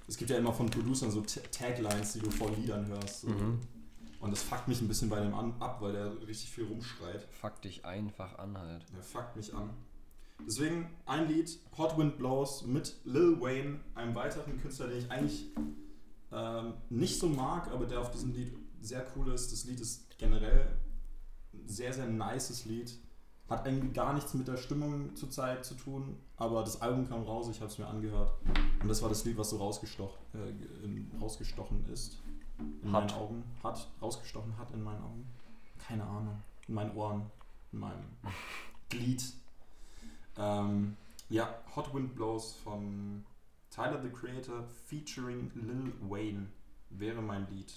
[0.09, 3.21] es gibt ja immer von Producern so Ta- Taglines, die du vor Liedern hörst.
[3.23, 3.29] So.
[3.29, 3.61] Mhm.
[4.21, 7.23] Und das fuckt mich ein bisschen bei dem an, ab, weil der richtig viel rumschreit.
[7.41, 8.85] Fuck dich einfach an halt.
[8.93, 9.71] Der fuckt mich an.
[10.47, 15.47] Deswegen ein Lied, Hot Wind Blows mit Lil Wayne, einem weiteren Künstler, den ich eigentlich
[16.33, 19.53] ähm, nicht so mag, aber der auf diesem Lied sehr cool ist.
[19.53, 20.77] Das Lied ist generell
[21.53, 22.99] ein sehr, sehr nices Lied.
[23.49, 27.49] Hat irgendwie gar nichts mit der Stimmung zurzeit zu tun, aber das Album kam raus,
[27.49, 28.33] ich habe es mir angehört.
[28.83, 32.19] Und das war das Lied, was so rausgestoch, äh, in, rausgestochen ist.
[32.59, 33.07] In Hat.
[33.07, 33.45] meinen Augen.
[33.63, 33.89] Hat.
[34.03, 35.27] Rausgestochen hat in meinen Augen.
[35.79, 36.43] Keine Ahnung.
[36.67, 37.31] In meinen Ohren.
[37.73, 38.05] In meinem
[38.91, 39.23] Glied.
[40.39, 40.97] Ähm,
[41.29, 43.25] ja, Hot Wind Blows von
[43.71, 46.49] Tyler the Creator featuring Lil Wayne
[46.91, 47.73] wäre mein Lied.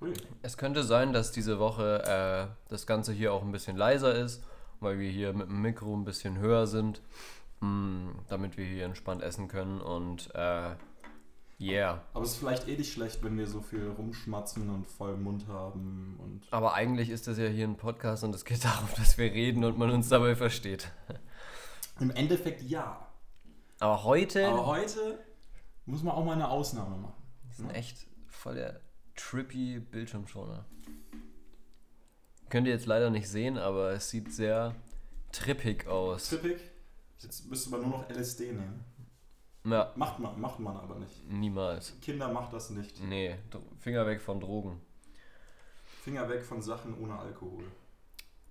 [0.00, 0.12] Ui.
[0.42, 4.42] Es könnte sein, dass diese Woche äh, das Ganze hier auch ein bisschen leiser ist,
[4.80, 7.00] weil wir hier mit dem Mikro ein bisschen höher sind,
[7.60, 10.74] mh, damit wir hier entspannt essen können und äh,
[11.60, 12.02] yeah.
[12.14, 15.46] Aber es ist vielleicht eh nicht schlecht, wenn wir so viel rumschmatzen und voll Mund
[15.48, 16.42] haben und.
[16.52, 19.64] Aber eigentlich ist das ja hier ein Podcast und es geht darum, dass wir reden
[19.64, 20.90] und man uns dabei versteht.
[22.00, 23.06] Im Endeffekt ja.
[23.78, 25.18] Aber heute Aber heute
[25.86, 27.22] muss man auch mal eine Ausnahme machen.
[27.50, 28.80] ist ein echt voll der
[29.16, 30.64] trippy Bildschirmschoner.
[32.48, 34.74] Könnt ihr jetzt leider nicht sehen, aber es sieht sehr
[35.32, 36.28] trippig aus.
[36.28, 36.60] Trippig.
[37.18, 38.84] Jetzt müsste man nur noch LSD nehmen.
[39.64, 41.28] Ja, Macht man, macht man aber nicht.
[41.30, 41.94] niemals.
[42.00, 43.00] Kinder macht das nicht.
[43.02, 43.36] Nee,
[43.78, 44.80] Finger weg von Drogen.
[46.02, 47.64] Finger weg von Sachen ohne Alkohol.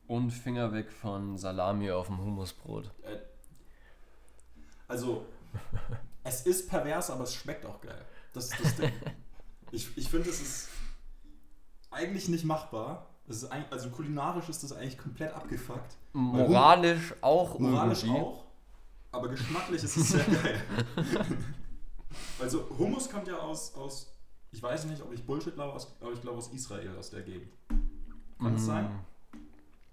[0.07, 2.91] Und Finger weg von Salami auf dem Hummusbrot.
[3.03, 3.17] Äh,
[4.87, 5.25] also,
[6.23, 8.05] es ist pervers, aber es schmeckt auch geil.
[8.33, 8.91] Das ist das Ding.
[9.73, 10.69] Ich, ich finde, es ist
[11.91, 13.07] eigentlich nicht machbar.
[13.69, 15.95] Also kulinarisch ist das eigentlich komplett abgefuckt.
[16.11, 18.19] Moralisch auch Moralisch irgendwie.
[18.21, 18.43] auch,
[19.11, 20.61] aber geschmacklich ist es sehr geil.
[22.39, 24.11] also Hummus kommt ja aus, aus,
[24.51, 27.51] ich weiß nicht, ob ich Bullshit glaube, aber ich glaube aus Israel, aus der Gegend.
[28.39, 28.99] Kann es Mm, sein?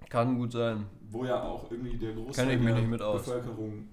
[0.09, 0.87] Kann gut sein.
[1.11, 3.25] Wo ja auch irgendwie der Großteil der mit aus.
[3.25, 3.89] Bevölkerung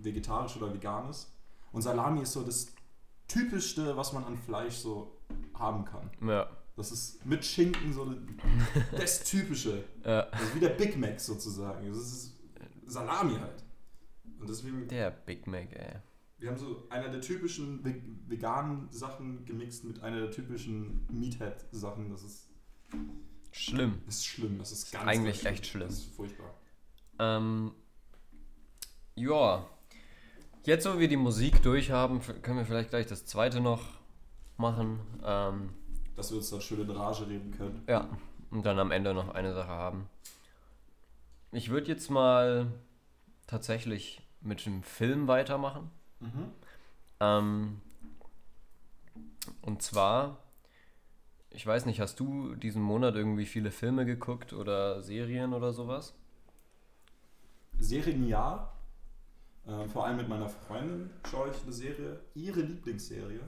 [0.00, 1.30] vegetarisch oder vegan ist.
[1.72, 2.68] Und Salami ist so das
[3.26, 5.18] typischste, was man an Fleisch so
[5.54, 6.10] haben kann.
[6.26, 6.48] Ja.
[6.76, 8.14] Das ist mit Schinken so
[8.96, 9.84] das Typische.
[10.04, 10.20] ja.
[10.30, 11.86] Also wie der Big Mac sozusagen.
[11.88, 12.32] Das ist
[12.86, 13.62] Salami halt.
[14.40, 15.96] Und deswegen, Der Big Mac, ey.
[16.38, 22.10] wir haben so einer der typischen ve- veganen Sachen gemixt mit einer der typischen Meathead-Sachen.
[22.10, 22.48] Das ist,
[23.50, 24.00] Schlimm.
[24.06, 24.58] das ist schlimm.
[24.58, 25.88] Das ist ganz Eigentlich ganz echt schlimm.
[25.88, 26.54] Das ist furchtbar.
[27.18, 27.72] Ähm,
[29.16, 29.66] ja.
[30.64, 33.82] Jetzt, wo wir die Musik durch haben, können wir vielleicht gleich das zweite noch
[34.58, 35.00] machen.
[35.24, 35.70] Ähm,
[36.14, 37.82] Dass wir uns dann schön in Rage reden können.
[37.88, 38.08] ja.
[38.50, 40.08] Und dann am Ende noch eine Sache haben.
[41.52, 42.72] Ich würde jetzt mal
[43.46, 45.90] tatsächlich mit dem Film weitermachen.
[46.20, 46.52] Mhm.
[47.20, 47.80] Ähm,
[49.62, 50.38] und zwar,
[51.50, 56.14] ich weiß nicht, hast du diesen Monat irgendwie viele Filme geguckt oder Serien oder sowas?
[57.78, 58.72] Serien ja.
[59.66, 63.40] Äh, vor allem mit meiner Freundin schaue ich eine Serie, ihre Lieblingsserie,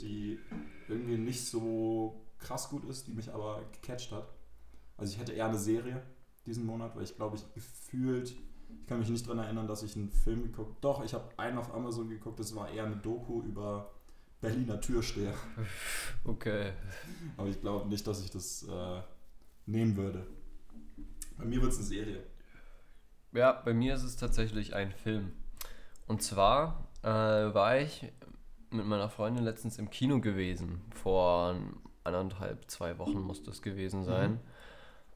[0.00, 0.38] die
[0.88, 4.28] irgendwie nicht so krass gut ist, die mich aber gecatcht hat.
[4.96, 6.02] Also ich hätte eher eine Serie
[6.46, 8.34] diesen Monat, weil ich glaube, ich gefühlt,
[8.82, 11.56] ich kann mich nicht daran erinnern, dass ich einen Film geguckt Doch, ich habe einen
[11.56, 13.92] auf Amazon geguckt, das war eher eine Doku über
[14.40, 15.34] Berliner Türsteher.
[16.24, 16.72] Okay.
[17.36, 19.00] Aber ich glaube nicht, dass ich das äh,
[19.66, 20.24] nehmen würde.
[21.36, 22.22] Bei mir wird es eine Serie.
[23.32, 25.32] Ja, bei mir ist es tatsächlich ein Film.
[26.06, 28.12] Und zwar äh, war ich
[28.70, 30.80] mit meiner Freundin letztens im Kino gewesen.
[30.94, 31.56] Vor
[32.04, 34.38] anderthalb, zwei Wochen muss das gewesen sein.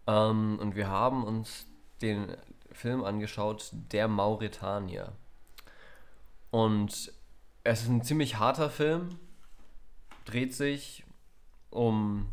[0.09, 1.67] Ähm, und wir haben uns
[2.03, 2.37] den
[2.77, 5.13] Film angeschaut, Der Mauretanier.
[6.51, 7.13] Und
[7.65, 9.19] es ist ein ziemlich harter Film,
[10.25, 11.05] dreht sich
[11.71, 12.33] um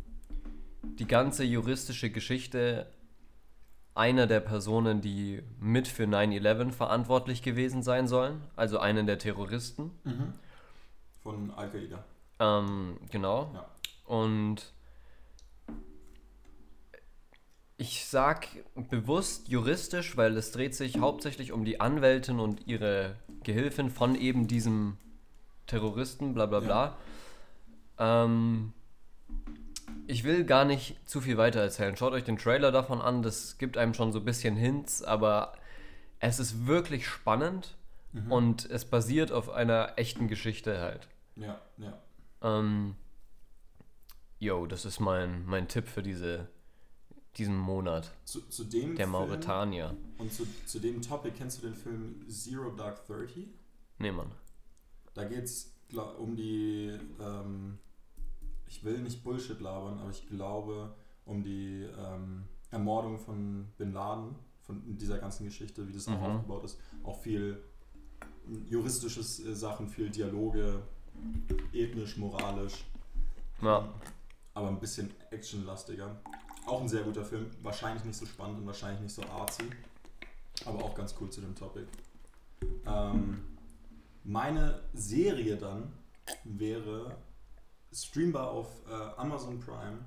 [0.82, 2.86] die ganze juristische Geschichte
[3.94, 9.92] einer der Personen, die mit für 9-11 verantwortlich gewesen sein sollen, also einen der Terroristen.
[11.22, 12.04] Von Al-Qaida.
[12.40, 13.50] Ähm, genau.
[13.54, 13.66] Ja.
[14.04, 14.73] Und
[17.84, 18.48] ich sag
[18.88, 24.48] bewusst juristisch, weil es dreht sich hauptsächlich um die Anwältin und ihre Gehilfin von eben
[24.48, 24.96] diesem
[25.66, 26.96] Terroristen, bla bla bla.
[27.98, 28.72] Ähm,
[30.06, 31.94] ich will gar nicht zu viel weiter erzählen.
[31.94, 35.52] Schaut euch den Trailer davon an, das gibt einem schon so ein bisschen Hints, aber
[36.20, 37.76] es ist wirklich spannend
[38.30, 41.06] und es basiert auf einer echten Geschichte halt.
[41.36, 41.98] Ja, ja.
[42.40, 42.94] Ähm,
[44.38, 46.48] yo, das ist mein, mein Tipp für diese,
[47.36, 48.12] diesen Monat.
[48.24, 49.96] Zu, zu dem Der Film Mauretanier.
[50.18, 53.48] und zu, zu dem Topic kennst du den Film Zero Dark Thirty?
[53.98, 54.30] Nee, Mann.
[55.14, 55.72] Da geht es
[56.18, 57.78] um die, ähm,
[58.66, 60.94] ich will nicht Bullshit labern, aber ich glaube
[61.24, 66.22] um die ähm, Ermordung von Bin Laden, von dieser ganzen Geschichte, wie das auch Mhm.
[66.36, 66.78] aufgebaut ist.
[67.02, 67.62] Auch viel
[68.68, 70.82] juristisches äh, Sachen, viel Dialoge,
[71.72, 72.84] ethnisch, moralisch,
[73.62, 73.88] Ja,
[74.54, 76.20] aber ein bisschen actionlastiger.
[76.66, 77.50] Auch ein sehr guter Film.
[77.62, 79.64] Wahrscheinlich nicht so spannend und wahrscheinlich nicht so artsy.
[80.64, 81.86] Aber auch ganz cool zu dem Topic.
[82.86, 83.44] Ähm,
[84.22, 85.92] meine Serie dann
[86.44, 87.16] wäre
[87.92, 89.98] streambar auf äh, Amazon Prime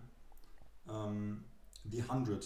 [0.90, 1.44] ähm,
[1.90, 2.46] The 100.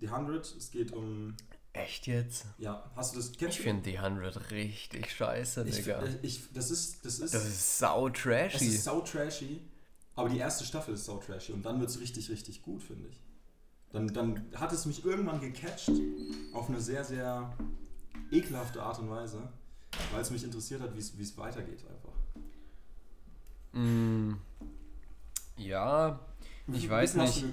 [0.00, 1.36] The 100, es geht um.
[1.74, 2.46] Echt jetzt?
[2.58, 6.02] Ja, hast du das kennst Ich finde die 100 richtig scheiße, ich, Digga.
[6.02, 8.66] äh, ich, das ist, das ist, Das ist sau trashy.
[8.66, 9.62] ist sau trashy,
[10.14, 13.08] aber die erste Staffel ist sau trashy und dann wird es richtig, richtig gut, finde
[13.08, 13.20] ich.
[13.92, 15.90] Dann, dann hat es mich irgendwann gecatcht
[16.54, 17.52] auf eine sehr, sehr
[18.30, 19.42] ekelhafte Art und Weise,
[20.12, 22.12] weil es mich interessiert hat, wie es weitergeht einfach.
[23.72, 24.34] Mm,
[25.56, 26.20] ja,
[26.68, 27.44] Ich weiß nicht.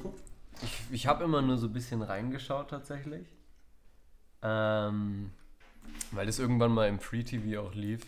[0.62, 3.28] ich, ich habe immer nur so ein bisschen reingeschaut tatsächlich.
[4.42, 5.32] Ähm,
[6.12, 8.02] weil das irgendwann mal im Free TV auch lief.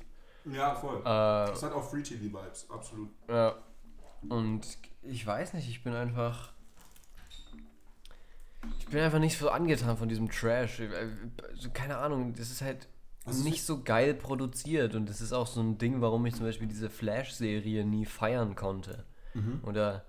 [0.45, 1.01] Ja, voll.
[1.05, 3.09] Äh, Es hat auch Free TV Vibes, absolut.
[3.27, 3.55] Ja.
[4.29, 4.65] Und
[5.03, 6.51] ich weiß nicht, ich bin einfach.
[8.79, 10.79] Ich bin einfach nicht so angetan von diesem Trash.
[10.81, 10.89] Äh,
[11.51, 12.88] Also, keine Ahnung, das ist halt
[13.25, 14.95] Also nicht so geil produziert.
[14.95, 18.55] Und das ist auch so ein Ding, warum ich zum Beispiel diese Flash-Serie nie feiern
[18.55, 19.05] konnte.
[19.34, 19.62] Mhm.
[19.63, 20.05] Oder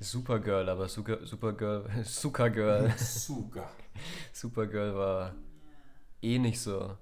[0.00, 3.70] Supergirl, aber Super, Supergirl, Supergirl, Suga.
[4.32, 5.34] Supergirl war
[6.20, 6.96] eh nicht so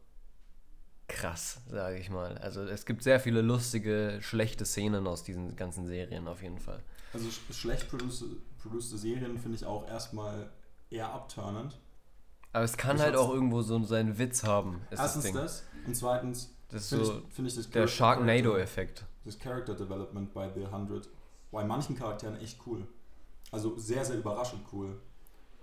[1.08, 2.38] krass, sage ich mal.
[2.38, 6.82] Also es gibt sehr viele lustige, schlechte Szenen aus diesen ganzen Serien auf jeden Fall.
[7.12, 10.50] Also sch schlecht produced Serien finde ich auch erstmal
[10.90, 11.78] eher abturnend.
[12.52, 15.34] Aber es kann Ich halt auch irgendwo so seinen Witz haben, ist Erstens das Ding.
[15.34, 19.04] das und zweitens Das finde so ich, find ich das der Sharknado-Effekt.
[19.24, 21.08] das Character Development bei The 100
[21.50, 22.86] bei manchen Charakteren echt cool.
[23.50, 24.98] Also sehr, sehr überraschend cool.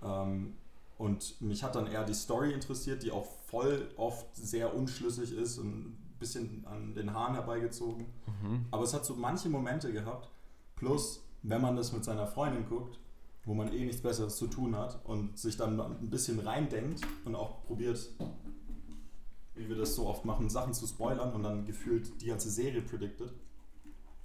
[0.02, 0.56] Ähm,
[1.00, 5.56] und mich hat dann eher die Story interessiert, die auch voll oft sehr unschlüssig ist
[5.56, 8.04] und ein bisschen an den Haaren herbeigezogen.
[8.26, 8.66] Mhm.
[8.70, 10.28] Aber es hat so manche Momente gehabt.
[10.76, 12.98] Plus, wenn man das mit seiner Freundin guckt,
[13.46, 17.34] wo man eh nichts Besseres zu tun hat und sich dann ein bisschen reindenkt und
[17.34, 18.10] auch probiert,
[19.54, 22.82] wie wir das so oft machen, Sachen zu spoilern und dann gefühlt die ganze Serie
[22.82, 23.32] predicted,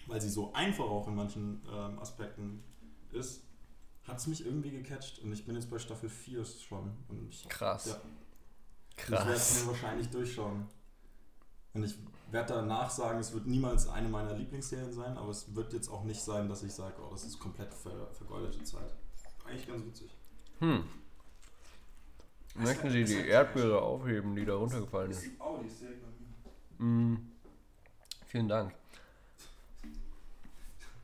[0.08, 2.66] weil sie so einfach auch in manchen ähm, Aspekten
[3.14, 3.45] ist,
[4.08, 7.48] hat es mich irgendwie gecatcht und ich bin jetzt bei Staffel 4 schon und ich,
[7.50, 7.86] Krass.
[7.88, 8.02] Ja.
[8.98, 9.64] ich werde es Krass.
[9.64, 10.68] mir wahrscheinlich durchschauen.
[11.74, 11.98] Und ich
[12.32, 16.04] werde danach sagen, es wird niemals eine meiner Lieblingsserien sein, aber es wird jetzt auch
[16.04, 18.96] nicht sein, dass ich sage, oh, das ist komplett ver vergeudete Zeit.
[19.46, 20.16] Eigentlich ganz witzig.
[20.60, 20.84] Hm.
[22.56, 25.26] Möchten Sie die Erdbeere aufheben, die da runtergefallen ist?
[25.40, 26.86] Oh, die ist mir.
[26.86, 27.32] Mm.
[28.28, 28.74] Vielen Dank.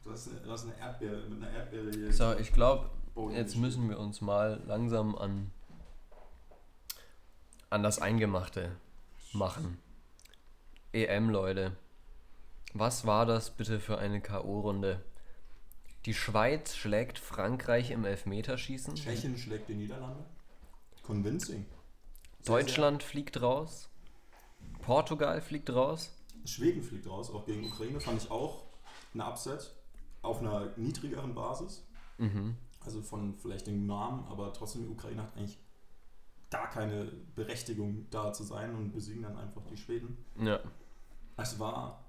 [0.03, 2.11] Du hast, eine, du hast eine Erdbeere mit einer Erdbeere hier.
[2.13, 2.89] So, ich glaube,
[3.33, 5.51] jetzt müssen wir uns mal langsam an,
[7.69, 8.75] an das Eingemachte
[9.31, 9.77] machen.
[10.91, 11.77] EM, Leute.
[12.73, 15.01] Was war das bitte für eine K.O.-Runde?
[16.05, 18.95] Die Schweiz schlägt Frankreich im Elfmeterschießen.
[18.95, 20.25] Tschechien schlägt die Niederlande.
[21.03, 21.65] Convincing.
[22.39, 23.89] Sehr, Deutschland fliegt raus.
[24.81, 26.11] Portugal fliegt raus.
[26.43, 27.99] Sehr, Schweden fliegt raus, auch gegen Ukraine.
[27.99, 28.63] Fand ich auch
[29.13, 29.71] eine Upset.
[30.21, 31.87] Auf einer niedrigeren Basis.
[32.17, 32.55] Mhm.
[32.83, 35.59] Also von vielleicht dem Namen, aber trotzdem, die Ukraine hat eigentlich
[36.49, 37.05] gar keine
[37.35, 40.17] Berechtigung da zu sein und besiegen dann einfach die Schweden.
[40.39, 40.59] Ja.
[41.37, 42.05] Es war,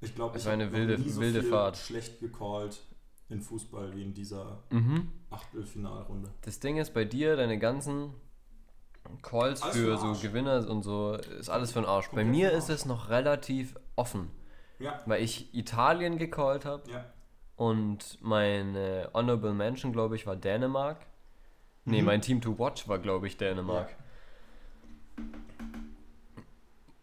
[0.00, 1.76] ich glaube, Es war eine wilde- nie so wilde viel Fahrt.
[1.76, 2.80] schlecht gecallt
[3.28, 5.12] in Fußball wie in dieser Mhm.
[5.30, 6.30] Achtelfinalrunde.
[6.42, 8.14] Das Ding ist bei dir, deine ganzen
[9.22, 10.20] Calls Alles für so Arsch.
[10.22, 12.06] Gewinner und so, ist alles für den Arsch.
[12.06, 14.30] Bei Komplett mir für den ist es noch relativ offen,
[14.78, 17.04] Ja, weil ich Italien gecallt habe ja.
[17.58, 21.04] Und meine Honorable Mention, glaube ich, war Dänemark.
[21.84, 22.06] Nee, Mhm.
[22.06, 23.94] mein Team to Watch war, glaube ich, Dänemark.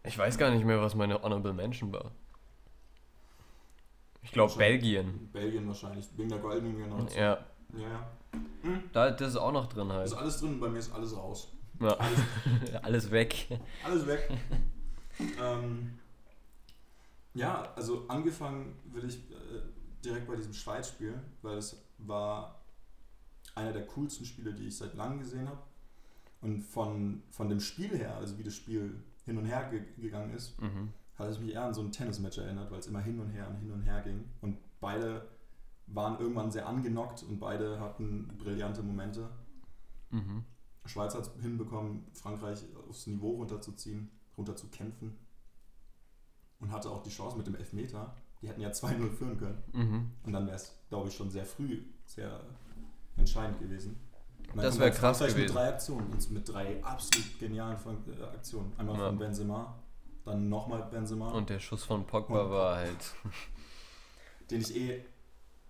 [0.04, 2.10] Ich weiß gar nicht mehr, was meine Honorable Mention war.
[4.22, 4.54] Ich glaube.
[4.56, 5.28] Belgien.
[5.32, 7.08] Belgien wahrscheinlich, wegen der goldenen Generation.
[7.20, 7.38] Ja,
[7.76, 8.08] Ja, ja.
[8.92, 10.14] da, das ist auch noch drin Ist halt.
[10.14, 11.52] alles drin, bei mir ist alles raus.
[11.80, 11.88] Ja.
[11.88, 12.18] Alles,
[12.82, 13.46] Alles weg.
[13.84, 14.30] alles weg.
[15.42, 15.98] ähm,
[17.34, 19.60] ja, also angefangen will ich äh,
[20.06, 22.60] direkt bei diesem Schweiz-Spiel, weil es war
[23.54, 25.62] einer der coolsten Spiele, die ich seit langem gesehen habe.
[26.40, 30.32] Und von, von dem Spiel her, also wie das Spiel hin und her ge gegangen
[30.34, 30.92] ist, Mhm.
[31.16, 33.48] hat es mich eher an so ein Tennismatch erinnert, weil es immer hin und her
[33.48, 34.24] und hin und her ging.
[34.42, 35.26] Und beide
[35.86, 39.28] waren irgendwann sehr angenockt und beide hatten brillante Momente.
[40.10, 40.44] Mhm.
[40.84, 45.16] Schweiz hat es hinbekommen, Frankreich aufs Niveau runterzuziehen, runterzukämpfen.
[46.60, 48.14] Und hatte auch die Chance mit dem Elfmeter.
[48.42, 49.62] Die hätten ja 2-0 führen können.
[49.72, 50.10] Mhm.
[50.24, 52.40] Und dann wäre es, glaube ich, schon sehr früh sehr
[53.16, 53.98] entscheidend gewesen.
[54.54, 55.40] Das kommt wär halt krass gewesen.
[55.40, 56.12] Mit drei Aktionen.
[56.12, 58.72] Und mit drei absolut genialen äh, Aktionen.
[58.78, 59.06] Einmal Ja.
[59.08, 59.74] von Benzema,
[60.24, 61.30] dann nochmal Benzema.
[61.32, 63.14] Und der Schuss von Pogba Und- war halt.
[64.50, 65.04] den ich eh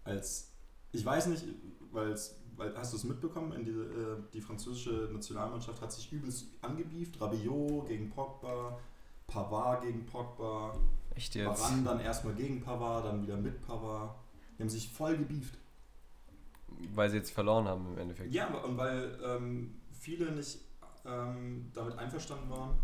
[0.04, 0.52] als,
[0.92, 1.44] ich weiß nicht,
[1.92, 6.10] weil es weil hast du es mitbekommen, in diese, äh, die französische Nationalmannschaft hat sich
[6.10, 7.20] übelst angebieft.
[7.20, 8.78] Rabiot gegen Pogba,
[9.26, 10.74] Pavard gegen Pogba,
[11.16, 11.60] Echt jetzt?
[11.60, 14.14] Varane dann erstmal gegen Pavard, dann wieder mit Pavard.
[14.56, 15.58] Die haben sich voll gebieft.
[16.94, 18.32] Weil sie jetzt verloren haben im Endeffekt.
[18.32, 20.58] Ja, und weil ähm, viele nicht
[21.06, 22.78] ähm, damit einverstanden waren,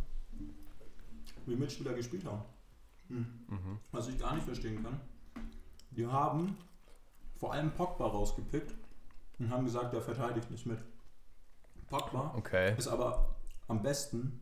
[1.46, 2.42] wie Mitspieler gespielt haben.
[3.08, 3.26] Hm.
[3.48, 3.78] Mhm.
[3.90, 4.98] Was ich gar nicht verstehen kann.
[5.90, 6.56] Die haben
[7.36, 8.72] vor allem Pogba rausgepickt
[9.38, 10.78] und haben gesagt, der verteidigt nicht mit.
[11.88, 12.74] Pogba Okay.
[12.78, 13.36] ist aber
[13.68, 14.40] am besten,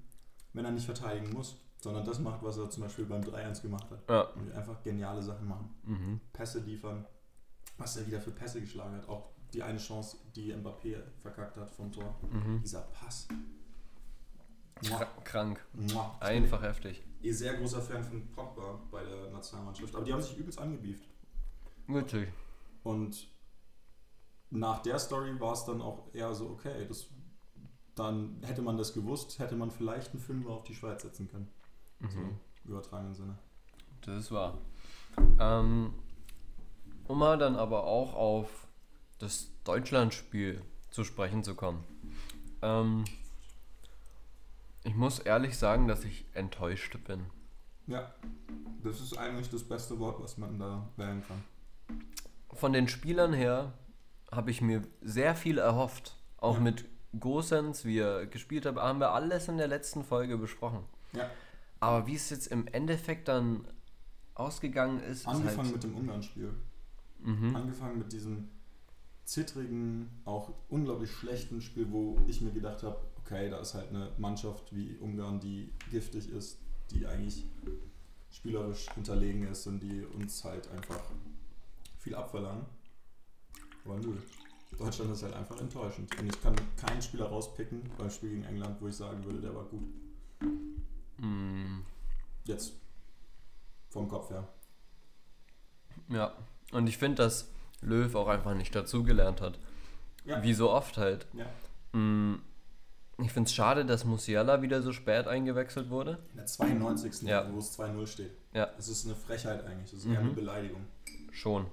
[0.52, 3.90] wenn er nicht verteidigen muss, sondern das macht, was er zum Beispiel beim 3-1 gemacht
[3.90, 4.08] hat.
[4.08, 4.22] Ja.
[4.30, 5.74] Und einfach geniale Sachen machen.
[5.84, 6.20] Mhm.
[6.32, 7.06] Pässe liefern,
[7.78, 9.08] was er wieder für Pässe geschlagen hat.
[9.08, 12.14] Auch die eine Chance, die Mbappé verkackt hat vom Tor.
[12.30, 12.60] Mhm.
[12.62, 13.28] Dieser Pass.
[14.82, 15.64] Kra krank.
[15.72, 16.16] Muah.
[16.20, 17.02] Einfach heftig.
[17.22, 19.94] Eh sehr großer Fan von Pogba bei der Nationalmannschaft.
[19.94, 21.04] Aber die haben sich übelst angebieft.
[21.86, 22.28] Wirklich.
[22.82, 23.28] Und
[24.50, 27.08] nach der Story war es dann auch eher so, okay, das,
[27.94, 31.48] dann hätte man das gewusst, hätte man vielleicht einen Fünfer auf die Schweiz setzen können.
[32.00, 32.08] Mhm.
[32.10, 33.38] So, im übertragenen Sinne.
[34.02, 34.58] Das ist wahr.
[35.38, 35.94] Ähm,
[37.06, 38.66] um mal dann aber auch auf
[39.18, 41.84] das Deutschlandspiel zu sprechen zu kommen.
[42.62, 43.04] Ähm,
[44.84, 47.26] ich muss ehrlich sagen, dass ich enttäuscht bin.
[47.86, 48.14] Ja,
[48.82, 51.42] das ist eigentlich das beste Wort, was man da wählen kann.
[52.52, 53.72] Von den Spielern her
[54.30, 56.16] habe ich mir sehr viel erhofft.
[56.38, 56.60] Auch Ja.
[56.60, 56.84] mit
[57.18, 60.84] Gosens, wie er gespielt hat, haben wir alles in der letzten Folge besprochen.
[61.12, 61.28] Ja,
[61.80, 63.66] Aber wie es jetzt im Endeffekt dann
[64.34, 66.54] ausgegangen ist, ist angefangen halt, mit dem Ungarn-Spiel.
[67.22, 67.56] mhm.
[67.56, 68.48] Angefangen mit diesem
[69.24, 74.10] zittrigen, auch unglaublich schlechten Spiel, wo ich mir gedacht habe, okay, da ist halt eine
[74.18, 76.58] Mannschaft wie Ungarn, die giftig ist,
[76.90, 77.44] die eigentlich
[78.30, 81.00] spielerisch unterlegen ist und die uns halt einfach
[81.98, 82.64] viel abverlangen.
[83.84, 84.18] Aber null.
[84.78, 86.18] Deutschland ist halt einfach enttäuschend.
[86.18, 89.54] Und ich kann keinen Spieler rauspicken beim Spiel gegen England, wo ich sagen würde, der
[89.54, 89.88] war gut.
[91.20, 91.80] Mm,
[92.44, 92.72] Jetzt
[93.90, 94.48] vom Kopf her.
[96.08, 96.32] ja.
[96.72, 97.48] Und ich finde, dass
[97.80, 99.58] Löw auch einfach nicht dazugelernt hat.
[100.24, 100.42] Ja.
[100.42, 101.26] Wie so oft halt.
[101.32, 101.98] Ja.
[101.98, 102.40] Mm,
[103.18, 106.18] ich finde es schade, dass Musiala wieder so spät eingewechselt wurde.
[106.30, 107.22] In der 92.
[107.22, 107.52] Ja.
[107.52, 108.30] wo es 2-0 steht.
[108.52, 108.66] Ja.
[108.76, 109.90] Das ist eine Frechheit eigentlich.
[109.90, 110.12] Das ist Mhm.
[110.14, 110.86] eher eine Beleidigung.
[111.32, 111.66] Schon.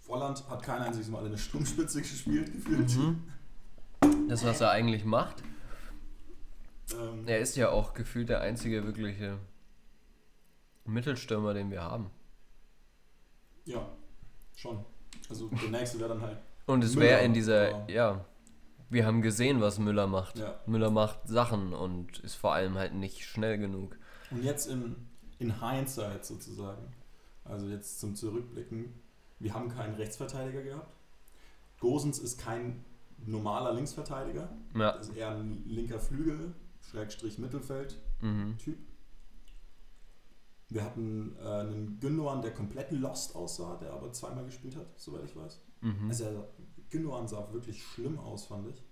[0.00, 2.96] Volland hat kein einziges Mal eine Sturmspitze gespielt, gefühlt.
[2.96, 3.24] Mhm.
[4.28, 5.42] Das, was er eigentlich macht.
[7.00, 9.38] Ähm, Er ist ja auch gefühlt der einzige wirkliche
[10.84, 12.10] Mittelstürmer, den wir haben.
[13.64, 13.86] ja,
[14.56, 14.84] schon.
[15.28, 16.38] Also der nächste wäre dann halt.
[16.66, 17.86] Und es wäre in dieser, ja.
[17.88, 18.24] ja,
[18.90, 20.38] wir haben gesehen, was Müller macht.
[20.38, 20.60] Ja.
[20.66, 23.96] Müller macht Sachen und ist vor allem halt nicht schnell genug.
[24.30, 24.96] Und jetzt in,
[25.38, 26.92] in Hindsight sozusagen.
[27.44, 28.92] Also jetzt zum Zurückblicken.
[29.38, 30.92] Wir haben keinen Rechtsverteidiger gehabt.
[31.80, 32.84] Gosens ist kein
[33.24, 34.48] normaler Linksverteidiger.
[34.76, 34.92] Ja.
[34.92, 36.54] Das ist eher ein linker Flügel,
[36.96, 37.98] Schrägstrich Mittelfeld.
[38.20, 38.56] Mhm.
[40.68, 45.24] Wir hatten äh, einen Gündogan, der komplett lost aussah, der aber zweimal gespielt hat, soweit
[45.24, 45.60] ich weiß.
[45.80, 46.08] Mhm.
[46.08, 46.46] Also
[46.90, 48.82] Gündogan sah wirklich schlimm aus, fand ich.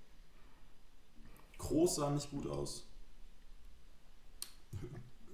[1.59, 2.87] Groß sah nicht gut aus.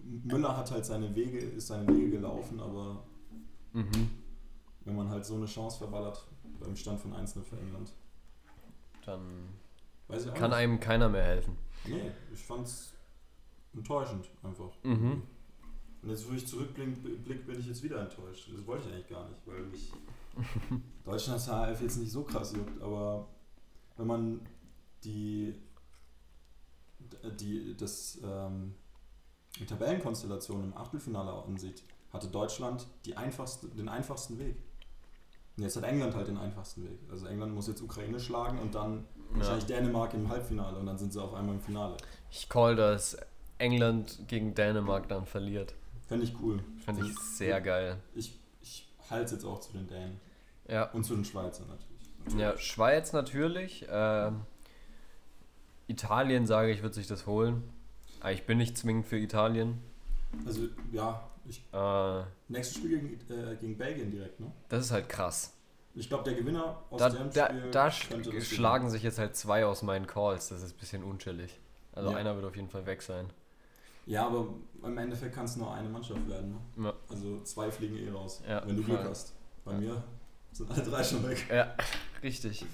[0.03, 3.05] Müller hat halt seine Wege, ist seine Wege gelaufen, aber
[3.73, 4.11] Mhm.
[4.85, 6.27] wenn man halt so eine Chance verballert
[6.61, 7.93] beim Stand von 1-0 für England,
[9.05, 9.21] Dann
[10.35, 10.57] kann nicht.
[10.59, 11.59] einem keiner mehr helfen.
[11.89, 12.95] Nee, ich fand's
[13.75, 14.71] enttäuschend einfach.
[14.83, 15.23] Mhm.
[16.03, 18.49] Und jetzt, wo ich zurückblicke, blick, bin ich jetzt wieder enttäuscht.
[18.53, 19.93] Das wollte ich eigentlich gar nicht, weil mich
[21.05, 23.29] Deutschlands HF jetzt nicht so krass juckt, aber
[23.97, 24.41] wenn man
[25.05, 25.55] die,
[27.41, 28.75] die, das, ähm,
[29.59, 31.83] die Tabellenkonstellation im Achtelfinale ansieht,
[32.13, 34.57] hatte Deutschland die einfachste, den einfachsten Weg.
[35.57, 36.99] Und jetzt hat England halt den einfachsten Weg.
[37.11, 39.39] Also England muss jetzt Ukraine schlagen und dann Ja.
[39.39, 41.97] wahrscheinlich Dänemark im Halbfinale und dann sind sie auf einmal im Finale.
[42.31, 43.17] Ich call, dass
[43.59, 45.75] England gegen Dänemark dann verliert.
[46.07, 46.63] Fände ich cool.
[46.85, 47.97] Finde ich sehr geil.
[48.15, 50.21] Ich, ich halte jetzt auch zu den Dänen.
[50.69, 50.91] Ja.
[50.91, 52.41] Und zu den Schweizern natürlich.
[52.41, 53.87] Ja, Schweiz natürlich.
[53.89, 54.43] Ähm,
[55.89, 57.63] Italien, sage ich, wird sich das holen.
[58.21, 59.79] Aber ich bin nicht zwingend für Italien.
[60.45, 64.51] Also, ja, ich, Äh, nächstes Spiel gegen, äh, gegen Belgien direkt, ne?
[64.69, 65.53] das ist halt krass.
[65.95, 69.19] Ich glaube, der Gewinner aus Da, dem da, Spiel da sch- das schlagen sich jetzt
[69.19, 70.49] halt zwei aus meinen Calls.
[70.49, 71.59] Das ist ein bisschen unchillig.
[71.93, 72.17] Also Ja.
[72.17, 73.31] einer wird auf jeden Fall weg sein.
[74.05, 74.49] Ja, aber
[74.83, 76.85] im Endeffekt kann es nur eine Mannschaft werden, ne?
[76.85, 76.93] Ja.
[77.09, 79.33] Also zwei fliegen eh raus, Ja, wenn du Glück hast.
[79.65, 80.03] Bei mir
[80.53, 81.45] sind alle drei schon weg.
[81.51, 81.75] Ja,
[82.23, 82.65] richtig.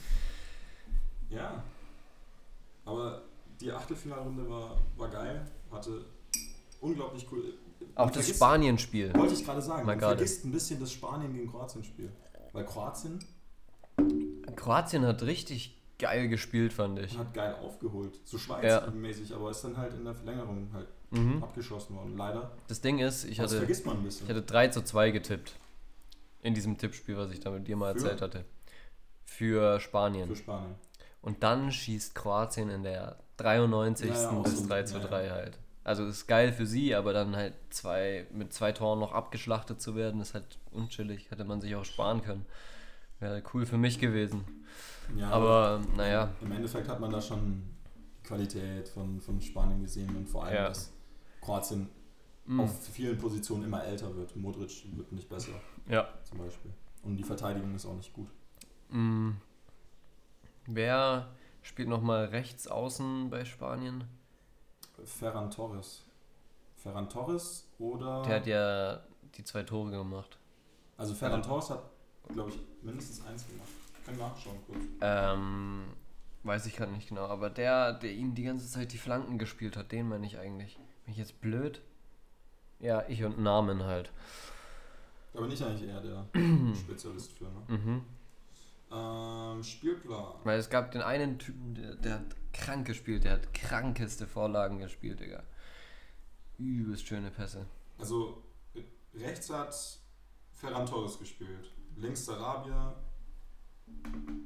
[1.30, 1.62] Ja.
[2.84, 3.22] Aber
[3.60, 6.04] die Achtelfinalrunde war, war geil, hatte
[6.80, 7.54] unglaublich cool.
[7.94, 9.14] Auch das Spanienspiel.
[9.14, 12.10] Wollte ich gerade sagen, man vergisst ein bisschen das Spanien gegen Kroatien-Spiel.
[12.52, 13.18] Weil Kroatien
[14.56, 17.16] Kroatien hat richtig geil gespielt, fand ich.
[17.16, 18.18] Hat geil aufgeholt.
[18.24, 18.42] So Ja.
[18.42, 21.42] Schweiz-mäßig, aber ist dann halt in der Verlängerung halt Mhm.
[21.42, 22.16] abgeschossen worden.
[22.16, 22.50] Leider.
[22.68, 25.52] Das Ding ist, ich hatte, ich hatte 3 zu 2 getippt.
[26.40, 28.00] In diesem Tippspiel, was ich da mit dir mal Für?
[28.00, 28.44] erzählt hatte.
[29.24, 30.28] Für Spanien.
[30.28, 30.74] für Spanien.
[31.20, 34.10] Und dann schießt Kroatien in der 93.
[34.10, 35.06] Ja, ja, auch das so, 3 zu ja, ja.
[35.08, 35.58] 3 halt.
[35.84, 39.96] Also ist geil für sie, aber dann halt zwei, mit zwei Toren noch abgeschlachtet zu
[39.96, 41.30] werden, ist halt unchillig.
[41.30, 42.46] Hätte man sich auch sparen können.
[43.18, 44.44] Wäre cool für mich gewesen.
[45.16, 47.62] Ja, Aber naja, Im Endeffekt hat man da schon
[48.22, 50.68] die Qualität von, von Spanien gesehen und vor allem, Ja.
[50.68, 50.92] dass
[51.40, 51.88] Kroatien
[52.46, 54.34] mm, auf vielen Positionen immer älter wird.
[54.36, 55.52] Modric wird nicht besser,
[55.88, 56.08] ja.
[56.22, 56.70] zum Beispiel.
[57.02, 58.28] Und die Verteidigung ist auch nicht gut.
[58.90, 59.32] Mm.
[60.66, 61.28] Wer
[61.62, 64.04] spielt nochmal rechts außen bei Spanien?
[65.04, 66.04] Ferran Torres.
[66.76, 68.22] Ferran Torres oder.
[68.22, 69.00] Der hat ja
[69.36, 70.38] die zwei Tore gemacht.
[70.96, 71.82] also Ferran Torres hat,
[72.32, 73.68] glaube ich, mindestens eins gemacht.
[73.98, 74.78] Ich kann nachschauen kurz.
[75.00, 75.84] Ähm,
[76.42, 79.76] weiß ich gerade nicht genau, aber der, der ihm die ganze Zeit die Flanken gespielt
[79.76, 80.76] hat, den meine ich eigentlich.
[81.04, 81.80] Bin ich jetzt blöd?
[82.80, 84.10] Ja, ich und Namen halt.
[85.32, 86.26] Da bin ich eigentlich eher der
[86.74, 87.44] Spezialist für.
[87.44, 87.62] Ne?
[87.68, 88.04] Mhm.
[88.92, 90.34] Ähm, Spielplan.
[90.44, 94.78] Weil es gab den einen Typen, der, der hat krank gespielt, der hat krankeste Vorlagen
[94.78, 95.42] gespielt, Digga.
[96.58, 97.66] Übelst schöne Pässe.
[97.98, 98.42] Also
[99.14, 99.74] rechts hat
[100.52, 101.72] Ferran Torres gespielt.
[101.96, 102.94] Links Sarabia.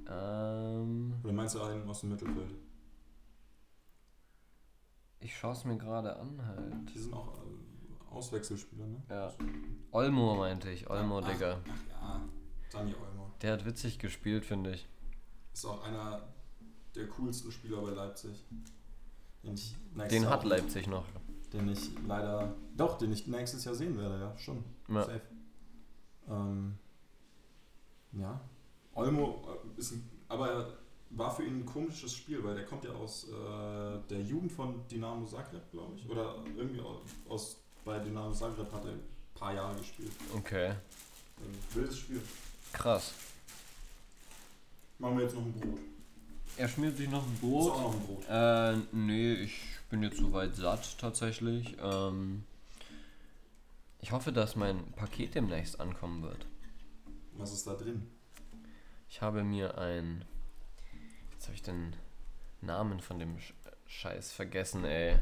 [0.08, 2.54] Ähm, Oder meinst du einen aus dem Mittelfeld?
[5.26, 6.94] ich schaue es mir gerade an halt.
[6.94, 9.02] Die sind auch äh, Auswechselspieler, ne?
[9.10, 9.32] Ja.
[9.90, 11.60] Olmo meinte ich, Olmo, ach, Digga.
[11.64, 12.28] Ach ja,
[12.72, 13.30] Dani Olmo.
[13.42, 14.86] Der hat witzig gespielt, finde ich.
[15.52, 16.22] Ist auch einer
[16.94, 18.42] der coolsten Spieler bei Leipzig.
[19.42, 19.58] Den,
[20.10, 21.04] Den hat Leipzig noch.
[21.52, 22.54] Den ich leider.
[22.76, 24.64] Doch, den ich nächstes Jahr sehen werde, ja, schon.
[24.88, 25.04] Ja.
[25.04, 25.20] Safe.
[26.28, 26.76] Ähm,
[28.12, 28.40] ja.
[28.94, 29.46] Olmo
[29.76, 30.74] äh, ist ein, aber
[31.10, 34.86] war für ihn ein komisches Spiel, weil der kommt ja aus äh, der Jugend von
[34.88, 36.08] Dynamo Zagreb, glaube ich.
[36.08, 39.00] Oder irgendwie au- aus bei Dynamo Zagreb hat er ein
[39.34, 40.10] paar Jahre gespielt.
[40.34, 40.70] Okay.
[40.70, 42.20] Ein wildes Spiel.
[42.72, 43.12] Krass.
[44.98, 45.78] Machen wir jetzt noch ein Brot.
[46.56, 47.72] Er schmiert sich noch ein Ist Brot.
[47.72, 48.24] auch noch ein Brot.
[48.28, 49.60] Äh, nee, ich
[49.90, 51.76] bin jetzt soweit satt tatsächlich.
[51.82, 52.44] Ähm,
[54.00, 56.46] ich hoffe, dass mein Paket demnächst ankommen wird.
[57.34, 58.06] Was ist da drin?
[59.08, 60.24] Ich habe mir ein.
[61.32, 61.94] Jetzt habe ich den
[62.62, 63.52] Namen von dem Sch
[63.88, 65.16] Scheiß vergessen, ey.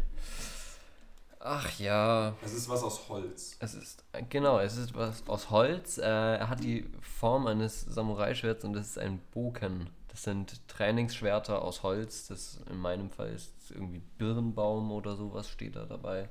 [1.46, 2.34] Ach ja.
[2.42, 3.56] Es ist was aus Holz.
[3.60, 5.98] Es ist, genau, es ist was aus Holz.
[5.98, 6.02] Äh,
[6.38, 9.90] er hat die Form eines Samurai-Schwerts und es ist ein Boken.
[10.08, 12.28] Das sind Trainingsschwerter aus Holz.
[12.28, 16.30] Das in meinem Fall ist irgendwie Birnbaum oder sowas steht da dabei.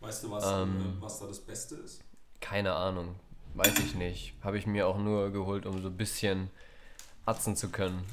[0.00, 0.96] Weißt du, was, Ähm.
[0.98, 2.02] äh, was da das Beste ist?
[2.40, 3.14] Keine Ahnung.
[3.54, 4.34] Weiß ich nicht.
[4.42, 6.50] Habe ich mir auch nur geholt, um so ein bisschen
[7.26, 8.04] atzen zu können.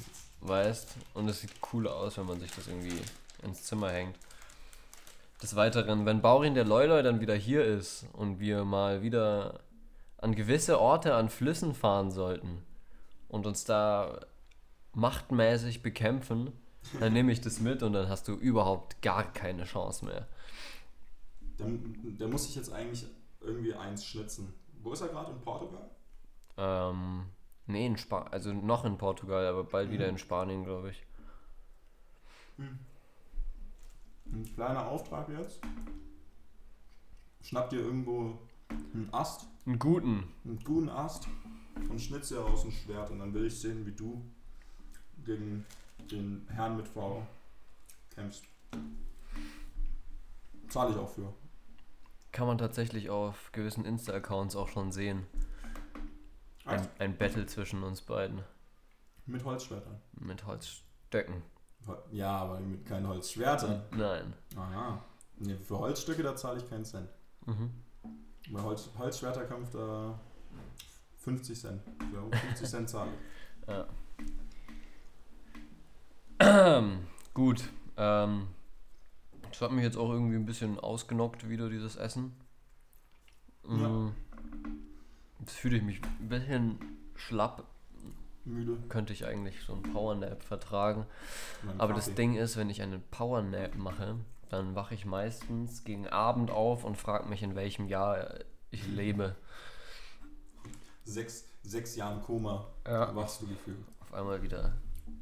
[0.42, 0.94] Weißt?
[1.14, 3.00] Und es sieht cool aus, wenn man sich das irgendwie
[3.42, 4.16] ins Zimmer hängt.
[5.42, 9.60] Des Weiteren, wenn Baurin der Loiloi dann wieder hier ist und wir mal wieder
[10.18, 12.62] an gewisse Orte an Flüssen fahren sollten
[13.28, 14.20] und uns da
[14.94, 16.52] machtmäßig bekämpfen,
[17.00, 20.28] dann nehme ich das mit und dann hast du überhaupt gar keine Chance mehr.
[21.58, 21.66] Der,
[22.20, 23.06] der muss sich jetzt eigentlich
[23.40, 24.54] irgendwie eins schnitzen.
[24.82, 25.32] Wo ist er gerade?
[25.32, 25.90] In Portugal?
[26.56, 27.26] Ähm,
[27.66, 30.10] nee, in Spa also noch in Portugal, aber bald wieder Mhm.
[30.10, 31.02] in Spanien, glaube ich.
[34.32, 35.60] Ein kleiner Auftrag jetzt.
[37.42, 38.38] Schnapp dir irgendwo
[38.94, 40.24] einen Ast, Einen guten.
[40.44, 41.26] einen guten Ast
[41.88, 44.22] und schnitz dir aus ein Schwert und dann will ich sehen, wie du
[45.24, 45.66] gegen
[46.10, 47.26] den Herrn mit V
[48.14, 48.44] kämpfst.
[50.68, 51.32] Zahle ich auch für.
[52.30, 55.26] Kann man tatsächlich auf gewissen Insta-Accounts auch schon sehen.
[56.64, 57.00] Ein, Echt?
[57.00, 58.42] ein Battle zwischen uns beiden.
[59.26, 60.00] Mit Holzschwertern.
[60.14, 61.42] Mit Holzstöcken.
[62.10, 63.82] Ja, aber mit keinen Holzschwertern.
[63.90, 64.32] Nein.
[64.56, 65.02] Aha.
[65.38, 67.08] Nee, für Holzstücke, da zahle ich keinen Cent.
[67.46, 67.70] Mhm.
[68.50, 70.18] Bei Holz, Holzschwerterkampf da
[71.18, 71.82] 50 Cent.
[72.10, 73.18] Glaube, 50 Cent zahle ich.
[76.40, 76.82] Ja.
[77.34, 77.62] Gut.
[77.96, 78.48] Ähm,
[79.48, 82.32] das hat mich jetzt auch irgendwie ein bisschen ausgenockt, wieder dieses Essen.
[83.64, 83.70] Ja.
[83.88, 84.14] Mhm.
[85.38, 86.78] Jetzt fühle ich mich ein bisschen
[87.14, 87.64] schlapp.
[88.44, 88.76] Müde.
[88.88, 91.06] Könnte ich eigentlich so einen Powernap vertragen.
[91.62, 92.16] Mein Aber das Kaffee.
[92.16, 94.16] Ding ist, wenn ich einen Powernap mache,
[94.48, 98.34] dann wache ich meistens gegen Abend auf und frage mich, in welchem Jahr
[98.70, 99.36] ich lebe.
[101.04, 103.14] Sechs, sechs Jahren Koma Ja.
[103.14, 103.78] wachst du gefühlt.
[104.00, 104.74] Auf einmal wieder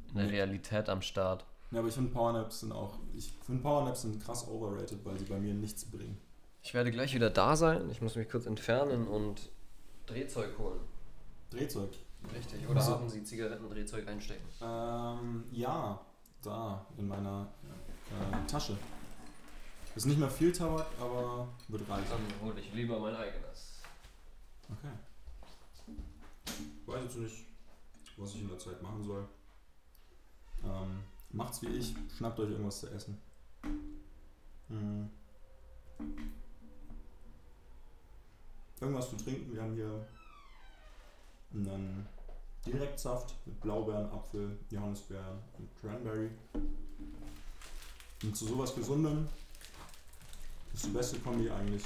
[0.09, 0.31] in der Nee.
[0.31, 1.45] Realität am Start.
[1.71, 2.99] Ja, aber ich finde Powernaps sind auch.
[3.15, 6.17] Ich finde Powernaps sind krass overrated, weil sie bei mir nichts bringen.
[6.63, 7.89] Ich werde gleich wieder da sein.
[7.89, 9.49] Ich muss mich kurz entfernen und
[10.05, 10.79] Drehzeug holen.
[11.49, 11.89] Drehzeug.
[12.33, 12.67] Richtig.
[12.67, 14.47] Oder Also- haben Sie Zigarettendrehzeug einstecken?
[14.61, 15.99] Ähm, ja,
[16.43, 17.47] da in meiner
[18.09, 18.77] äh, Tasche.
[19.95, 22.05] Ist nicht mehr viel Tabak, aber wird reichen.
[22.09, 23.81] Dann hole ich lieber mein eigenes.
[24.69, 24.87] Okay.
[26.85, 27.45] Weiß jetzt nicht,
[28.15, 29.27] was ich in der Zeit machen soll.
[30.63, 30.99] Ähm,
[31.31, 33.17] macht's wie ich, schnappt euch irgendwas zu essen.
[34.69, 35.09] Hm.
[38.79, 39.53] Irgendwas zu trinken.
[39.53, 40.07] Wir haben hier
[41.53, 42.07] einen
[42.65, 46.29] Direktsaft mit Blaubeeren, Apfel, Johannisbeeren und Cranberry.
[48.23, 49.27] Und zu sowas Gesundem
[50.73, 51.83] ist die beste Kombi eigentlich,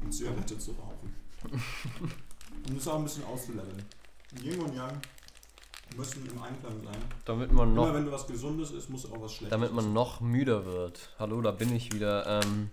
[0.00, 1.14] eine Zigarette zu rauchen.
[2.66, 3.84] Und das auch ein bisschen auszuleveln.
[4.42, 5.00] Yin und Yang
[5.96, 7.02] müssen im Einklang sein.
[7.24, 9.92] Damit man Immer noch, wenn du was Gesundes isst, muss auch was Schlechtes damit man
[9.92, 11.14] noch müder wird.
[11.18, 12.42] Hallo, da bin ich wieder.
[12.42, 12.70] Ähm,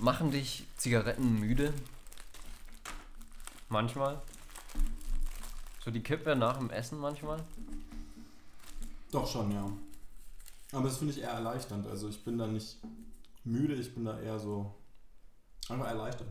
[0.00, 1.72] machen dich Zigaretten müde?
[3.68, 4.20] Manchmal.
[5.86, 7.44] So die Kippe nach dem Essen manchmal.
[9.12, 9.70] Doch schon, ja.
[10.72, 11.86] Aber das finde ich eher erleichternd.
[11.86, 12.78] Also ich bin da nicht
[13.44, 14.74] müde, ich bin da eher so
[15.68, 16.26] einfach erleichtert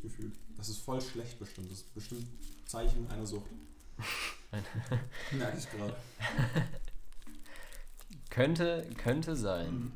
[0.00, 0.36] gefühlt.
[0.56, 1.72] Das ist voll schlecht bestimmt.
[1.72, 2.24] Das ist bestimmt
[2.66, 3.50] Zeichen einer Sucht.
[5.32, 5.96] Merke ich gerade.
[8.30, 9.74] Könnte, könnte sein.
[9.74, 9.92] Mhm.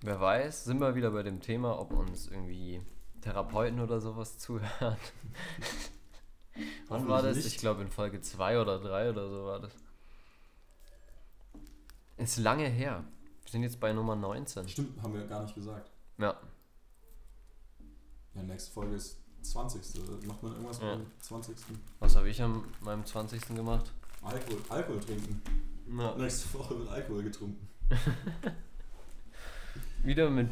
[0.00, 2.82] Wer weiß, sind wir wieder bei dem Thema, ob uns irgendwie
[3.20, 4.96] Therapeuten oder sowas zuhören.
[6.88, 7.30] Wann war das?
[7.30, 7.60] Hoffentlich Ich nicht.
[7.60, 9.72] glaube in Folge 2 oder 3 oder so war das.
[12.16, 13.04] Ist lange her.
[13.44, 14.68] Wir sind jetzt bei Nummer 19.
[14.68, 15.90] Stimmt, haben wir gar nicht gesagt.
[16.18, 16.36] Ja,
[18.34, 19.82] Ja, nächste Folge ist 20.
[20.26, 20.96] Macht man irgendwas Ja.
[20.96, 21.56] beim 20.
[22.00, 23.54] was habe ich an meinem 20.
[23.54, 23.92] gemacht?
[24.22, 25.40] Alkohol, Alkohol trinken.
[25.96, 26.14] Ja.
[26.16, 27.68] Nächste Woche wird Alkohol getrunken.
[30.02, 30.48] Wieder mit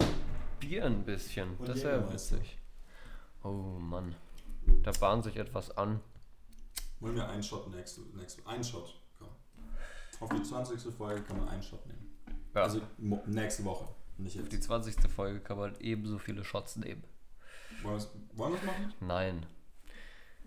[0.61, 1.57] Bier ein bisschen.
[1.59, 2.57] Und das wäre witzig.
[3.43, 4.15] Oh Mann.
[4.83, 6.01] Da bahnt sich etwas an.
[7.01, 9.01] Wollen wir einen Shot nächste, nächste einen Shot.
[9.19, 9.29] Komm.
[10.21, 10.95] Auf die 20.
[10.95, 12.17] Folge kann man einen Shot nehmen.
[12.55, 12.62] Ja.
[12.62, 12.81] Also
[13.27, 14.53] nächste Woche, nicht Auf jetzt.
[14.53, 14.97] die 20.
[15.11, 17.05] Folge kann man ebenso viele Shots nehmen.
[17.83, 18.95] Wollen wir es es machen?
[19.01, 19.47] Nein.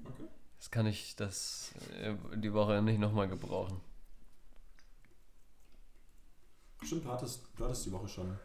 [0.03, 0.27] Okay.
[0.57, 3.79] Das kann ich das äh, die Woche nicht nochmal gebrauchen.
[6.81, 8.39] Stimmt, du hattest, du hattest die Woche schon.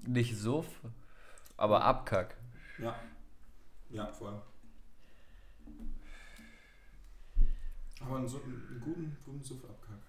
[0.00, 0.66] Nicht Suff,
[1.56, 2.36] aber Abkack.
[2.78, 2.94] Ja.
[3.94, 4.42] Ja, voll.
[8.00, 10.00] Aber einen, so, einen guten, guten Suff-Abkack.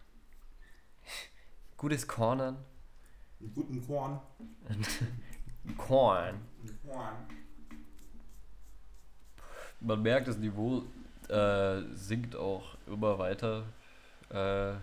[1.78, 2.58] Gutes Cornern.
[3.40, 4.20] Einen guten Korn.
[4.68, 6.36] Einen Korn.
[9.82, 10.82] Man merkt, das Niveau
[11.30, 13.68] äh, sinkt auch immer weiter.
[14.30, 14.74] Äh,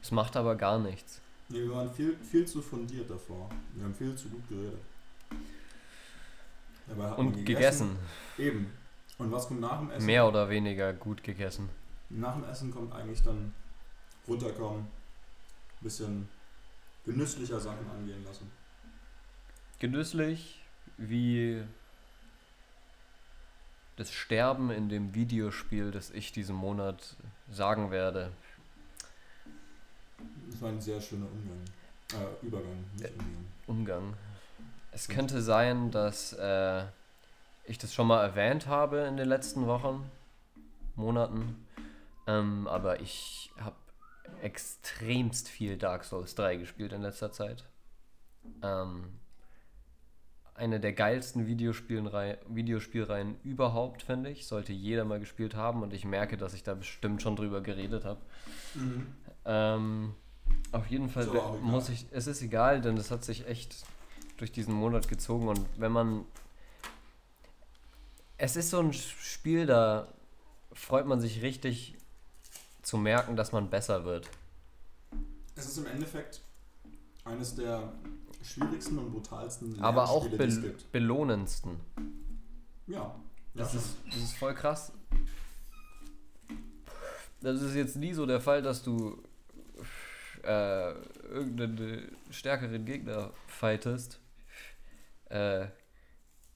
[0.00, 1.20] es macht aber gar nichts.
[1.50, 3.50] Nee, wir waren viel, viel zu fundiert davor.
[3.74, 4.80] Wir haben viel zu gut geredet.
[6.92, 7.96] Dabei hat man Und gegessen.
[8.38, 8.70] Eben.
[9.18, 10.06] Und was kommt nach dem Essen?
[10.06, 11.68] Mehr oder weniger gut gegessen.
[12.10, 13.54] Nach dem Essen kommt eigentlich dann
[14.28, 14.86] runterkommen,
[15.80, 16.28] bisschen
[17.04, 18.50] genüsslicher Sachen angehen lassen.
[19.78, 20.60] Genüsslich
[20.98, 21.62] wie
[23.96, 27.16] das Sterben in dem Videospiel, das ich diesen Monat
[27.50, 28.32] sagen werde.
[30.50, 31.64] Das war ein sehr schöner Umgang.
[32.12, 33.46] Äh, Übergang, nicht Umgang.
[33.66, 34.14] Umgang.
[34.92, 36.84] Es könnte sein, dass äh,
[37.64, 40.10] ich das schon mal erwähnt habe in den letzten Wochen,
[40.96, 41.66] Monaten.
[42.26, 43.76] Ähm, aber ich habe
[44.42, 47.64] extremst viel Dark Souls 3 gespielt in letzter Zeit.
[48.62, 49.18] Ähm,
[50.54, 54.46] eine der geilsten Videospielrei- Videospielreihen überhaupt, finde ich.
[54.46, 58.04] Sollte jeder mal gespielt haben und ich merke, dass ich da bestimmt schon drüber geredet
[58.04, 58.20] habe.
[59.46, 60.14] Ähm,
[60.70, 61.58] auf jeden Fall egal.
[61.62, 63.74] muss ich, es ist egal, denn es hat sich echt
[64.42, 66.24] durch diesen Monat gezogen und wenn man,
[68.38, 70.08] es ist so ein Spiel, da
[70.72, 71.96] freut man sich richtig
[72.82, 74.28] zu merken, dass man besser wird.
[75.54, 76.40] Es ist im Endeffekt
[77.24, 77.92] eines der
[78.42, 81.78] schwierigsten und brutalsten Aber auch be belohnendsten.
[82.88, 82.96] Ja.
[82.96, 83.14] ja
[83.54, 83.78] Das schon.
[83.78, 84.90] ist, das ist voll krass.
[87.42, 89.22] Das ist jetzt nie so der Fall, dass du
[90.42, 90.94] äh,
[91.28, 94.18] irgendeinen stärkeren Gegner fightest,
[95.32, 95.68] äh,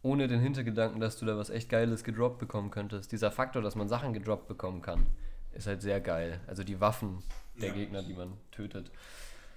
[0.02, 3.10] ohne den Hintergedanken, dass du da was echt Geiles gedroppt bekommen könntest.
[3.12, 5.06] Dieser Faktor, dass man Sachen gedroppt bekommen kann,
[5.52, 6.40] ist halt sehr geil.
[6.46, 7.22] Also die Waffen
[7.60, 7.74] der Ja.
[7.74, 8.90] Gegner, die man tötet.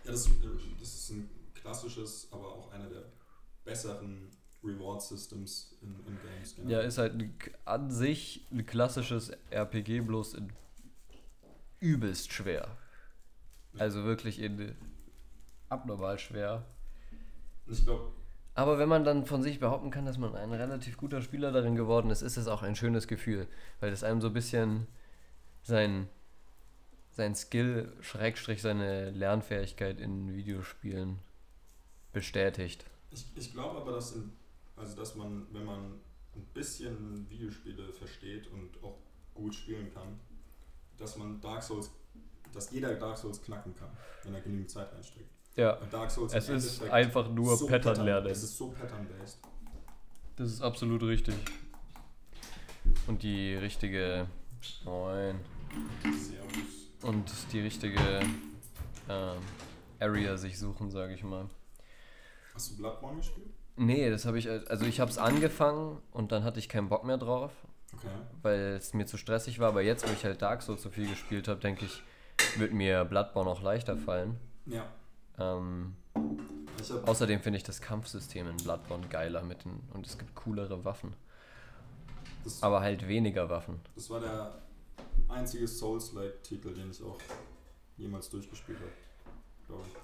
[0.05, 0.31] Ja, das, äh,
[0.79, 3.03] das ist ein klassisches, aber auch einer der
[3.65, 4.29] besseren
[4.63, 6.55] Reward Systems in, in Games.
[6.55, 6.69] genau.
[6.69, 7.13] Ja, ist halt
[7.65, 10.51] an sich ein klassisches RPG, bloß in
[11.79, 12.77] übelst schwer.
[13.77, 14.75] Also wirklich in
[15.69, 16.65] abnormal schwer.
[17.67, 18.11] Ich glaube,
[18.59, 21.77] Aber wenn man dann von sich behaupten kann, dass man ein relativ guter Spieler darin
[21.77, 23.47] geworden ist, ist es auch ein schönes Gefühl,
[23.79, 24.85] weil es einem so ein bisschen
[25.63, 26.09] sein,
[27.11, 31.19] sein Skill, Schrägstrich seine Lernfähigkeit in Videospielen
[32.11, 32.83] bestätigt.
[33.11, 34.33] Ich, ich glaube aber, dass, in,
[34.75, 35.93] also dass man, wenn man
[36.35, 38.97] ein bisschen Videospiele versteht und auch
[39.35, 40.19] gut spielen kann,
[40.97, 41.91] dass man Dark Souls,
[42.51, 43.95] dass jeder Dark Souls knacken kann,
[44.25, 45.38] wenn er genügend Zeit reinsteckt.
[45.59, 48.27] Ja, Dark Souls es ist einfach nur so Pattern lernen.
[48.27, 49.39] Es ist so pattern-based.
[50.37, 51.35] Das ist absolut richtig.
[53.07, 54.27] Und die richtige.
[54.85, 55.39] Moin.
[56.03, 56.89] Servus.
[57.01, 57.99] Und die richtige
[59.09, 59.37] ähm,
[59.99, 61.49] Area sich suchen, sage ich mal.
[62.53, 63.49] Hast du Bloodborne gespielt?
[63.75, 64.49] Nee, das habe ich.
[64.49, 67.51] Also ich habe es angefangen und dann hatte ich keinen Bock mehr drauf,
[67.95, 68.07] Okay.
[68.43, 69.69] weil es mir zu stressig war.
[69.69, 72.01] Aber jetzt, wo ich halt Dark Souls so viel gespielt habe, denke ich,
[72.57, 74.37] wird mir Bloodborne auch leichter fallen.
[74.65, 74.85] Ja.
[75.39, 80.35] Ähm, hab, außerdem finde ich das Kampfsystem in Bloodborne geiler mit den, und es gibt
[80.35, 81.13] coolere Waffen.
[82.43, 83.79] das, Aber halt weniger Waffen.
[83.95, 84.61] das war der
[85.29, 87.17] einzige Souls-like-Titel, den ich auch
[87.97, 88.91] jemals durchgespielt habe.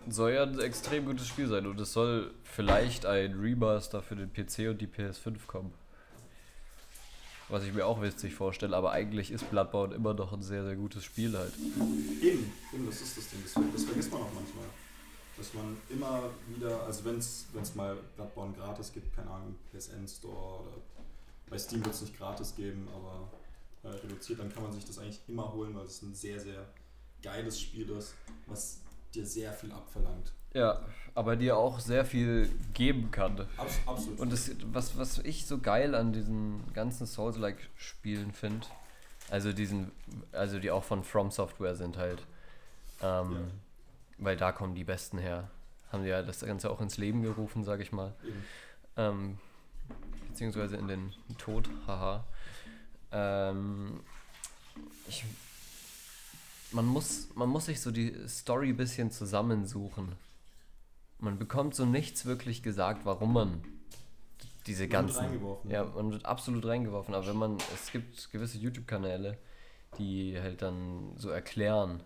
[0.07, 4.31] Soll ja ein extrem gutes Spiel sein und es soll vielleicht ein Remaster für den
[4.31, 5.73] PC und die PS5 kommen.
[7.49, 10.75] Was ich mir auch witzig vorstelle, aber eigentlich ist Bloodborne immer noch ein sehr, sehr
[10.75, 11.53] gutes Spiel halt.
[12.21, 13.39] Eben, eben, das ist das Ding.
[13.43, 14.65] Das, das vergisst man auch manchmal.
[15.37, 20.61] Dass man immer wieder, also wenn es mal Bloodborne gratis gibt, keine Ahnung, PSN Store
[20.61, 20.77] oder
[21.49, 23.29] bei Steam wird es nicht gratis geben, aber
[23.83, 26.65] äh, reduziert, dann kann man sich das eigentlich immer holen, weil es ein sehr, sehr
[27.21, 28.15] geiles Spiel ist,
[28.47, 28.79] was
[29.13, 30.31] dir sehr viel abverlangt.
[30.53, 30.81] Ja,
[31.13, 33.45] aber dir auch sehr viel geben kann.
[33.57, 34.19] Abs absolut.
[34.19, 38.65] Und das, was, was ich so geil an diesen ganzen Souls-like-Spielen finde,
[39.29, 39.91] also diesen,
[40.31, 42.21] also die auch von From Software sind halt,
[43.01, 43.39] ähm, Ja.
[44.17, 45.49] Weil da kommen die Besten her.
[45.91, 48.13] Haben die ja das Ganze auch ins Leben gerufen, sag ich mal.
[48.97, 49.37] Ähm,
[50.29, 52.25] beziehungsweise in den Tod, haha.
[53.11, 54.01] Ähm,
[55.07, 55.23] ich,
[56.71, 60.13] man, muss, man muss sich so die Story ein bisschen zusammensuchen.
[61.19, 63.63] Man bekommt so nichts wirklich gesagt, warum man
[64.67, 65.39] diese Man ganzen.
[65.69, 67.13] Ja, man wird absolut reingeworfen.
[67.13, 69.37] Aber wenn man, es gibt gewisse YouTube-Kanäle,
[69.97, 72.01] die halt dann so erklären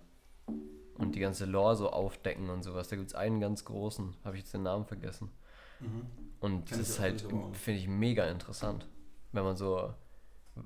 [1.00, 2.88] und die ganze Lore so aufdecken und sowas.
[2.90, 5.32] Da gibt es einen ganz großen, habe ich jetzt den Namen vergessen.
[5.80, 6.06] Mhm.
[6.40, 8.88] Und Kenn das ist halt, finde ich, mega interessant.
[9.32, 9.94] Wenn man so,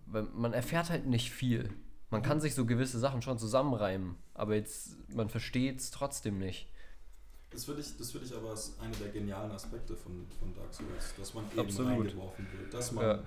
[0.06, 1.70] wenn, man erfährt halt nicht viel.
[2.10, 2.26] Man Mhm.
[2.26, 6.70] kann sich so gewisse Sachen schon zusammenreimen, aber jetzt, man versteht es trotzdem nicht.
[7.52, 11.14] Das finde ich, das ich aber als einer der genialen Aspekte von, von Dark Souls,
[11.18, 11.92] dass man eben Absolut.
[11.92, 13.24] reingeworfen wird, dass man Ja.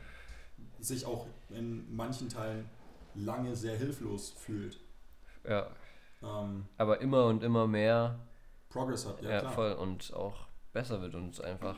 [0.80, 2.68] sich auch in manchen Teilen
[3.14, 4.78] lange sehr hilflos fühlt.
[5.48, 5.70] Ja,
[6.22, 8.18] Ähm, aber immer und immer mehr,
[8.68, 9.52] Progress hat, ja, ja, klar.
[9.52, 11.76] voll, und auch besser wird und einfach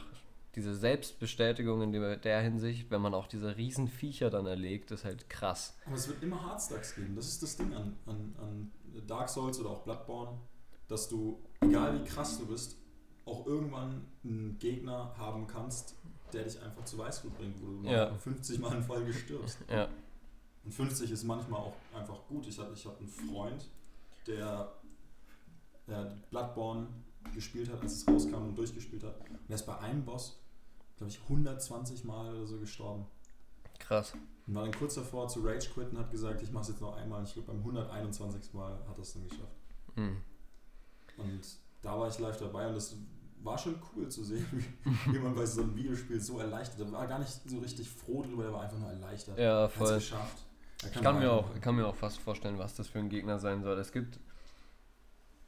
[0.54, 5.04] diese Selbstbestätigung in der, der Hinsicht, wenn man auch diese riesen Viecher dann erlegt, ist
[5.04, 5.76] halt krass.
[5.86, 7.14] Aber es wird immer Hardstacks geben.
[7.14, 8.72] Das ist das Ding an, an, an
[9.06, 10.38] Dark Souls oder auch Bloodborne,
[10.88, 12.76] dass du, egal wie krass du bist,
[13.24, 15.94] auch irgendwann einen Gegner haben kannst,
[16.32, 18.10] der dich einfach zu Weißblut bringt, wo du Ja.
[18.10, 19.58] mal 50 Mal in Folge stirbst.
[19.70, 19.88] Ja,
[20.64, 22.46] Und 50 ist manchmal auch einfach gut.
[22.46, 23.64] Ich hatte ich hab einen Freund,
[24.28, 24.72] der,
[25.86, 26.86] der Bloodborne
[27.34, 29.18] gespielt hat, als es rauskam und durchgespielt hat.
[29.28, 30.38] Und der ist bei einem Boss,
[30.96, 33.06] glaube ich, 120 Mal oder so gestorben.
[33.78, 34.12] krass.
[34.46, 36.80] Und war dann kurz davor zu Rage quitten und hat gesagt, ich mache es jetzt
[36.80, 37.22] noch einmal.
[37.24, 38.54] Ich glaube, beim 121.
[38.54, 39.56] Mal hat er es dann geschafft.
[39.94, 40.16] Hm.
[41.18, 41.40] Und
[41.82, 42.96] da war ich live dabei und das
[43.42, 44.46] war schon cool zu sehen,
[45.06, 46.80] wie jemand bei so einem Videospiel so erleichtert.
[46.80, 49.38] Er war gar nicht so richtig froh drüber, er war einfach nur erleichtert.
[49.38, 49.94] Ja, Er hat's voll.
[49.96, 50.38] geschafft.
[50.82, 53.38] Er Ich kann, mir auch, kann mir auch fast vorstellen, was das für ein Gegner
[53.38, 53.78] sein soll.
[53.78, 54.18] Es gibt,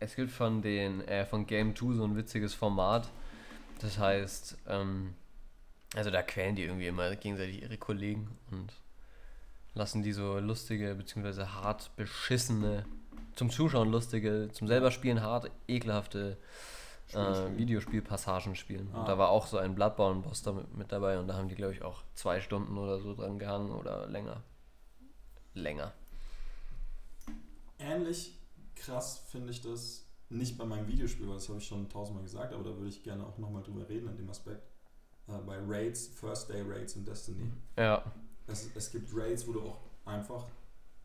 [0.01, 3.09] es gibt von den äh, von Game 2 so ein witziges Format.
[3.81, 5.15] Das heißt, ähm,
[5.95, 8.73] also da quälen die irgendwie immer gegenseitig ihre Kollegen und
[9.75, 12.85] lassen die so lustige beziehungsweise hart beschissene,
[13.35, 16.37] zum Zuschauen lustige, zum selber spielen hart ekelhafte
[17.13, 17.59] äh.
[17.59, 18.91] Videospielpassagen spielen.
[18.93, 19.01] Ah.
[19.01, 20.45] Und da war auch so ein Bloodborne-Boss
[20.77, 23.71] mit dabei und da haben die, glaube ich, auch zwei Stunden oder so dran gehangen
[23.73, 24.43] oder länger.
[25.55, 25.93] Länger.
[27.79, 28.37] Ähnlich
[28.77, 32.53] krass finde ich das nicht bei meinem Videospiel, weil das habe ich schon tausendmal gesagt,
[32.53, 34.63] aber da würde ich gerne auch nochmal drüber reden an dem Aspekt.
[35.29, 37.51] Äh, bei Raids, First Day Raids in Destiny.
[37.77, 38.03] Ja,
[38.47, 40.45] Es, es gibt Raids, wo du auch einfach,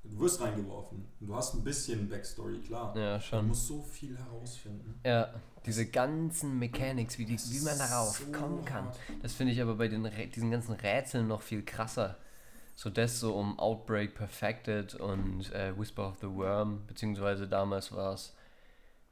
[0.04, 2.96] du wirst reingeworfen du hast ein bisschen Backstory, klar.
[2.96, 3.48] ja, Du schon.
[3.48, 5.00] musst so viel herausfinden.
[5.04, 5.34] Ja,
[5.66, 8.92] diese ganzen Mechanics, wie, die, wie man darauf so kommen kann.
[9.24, 12.18] Das finde ich aber bei den, diesen ganzen Rätseln noch viel krasser.
[12.76, 18.14] So das so um Outbreak Perfected und äh, Whisper of the Worm, beziehungsweise damals war
[18.14, 18.36] es,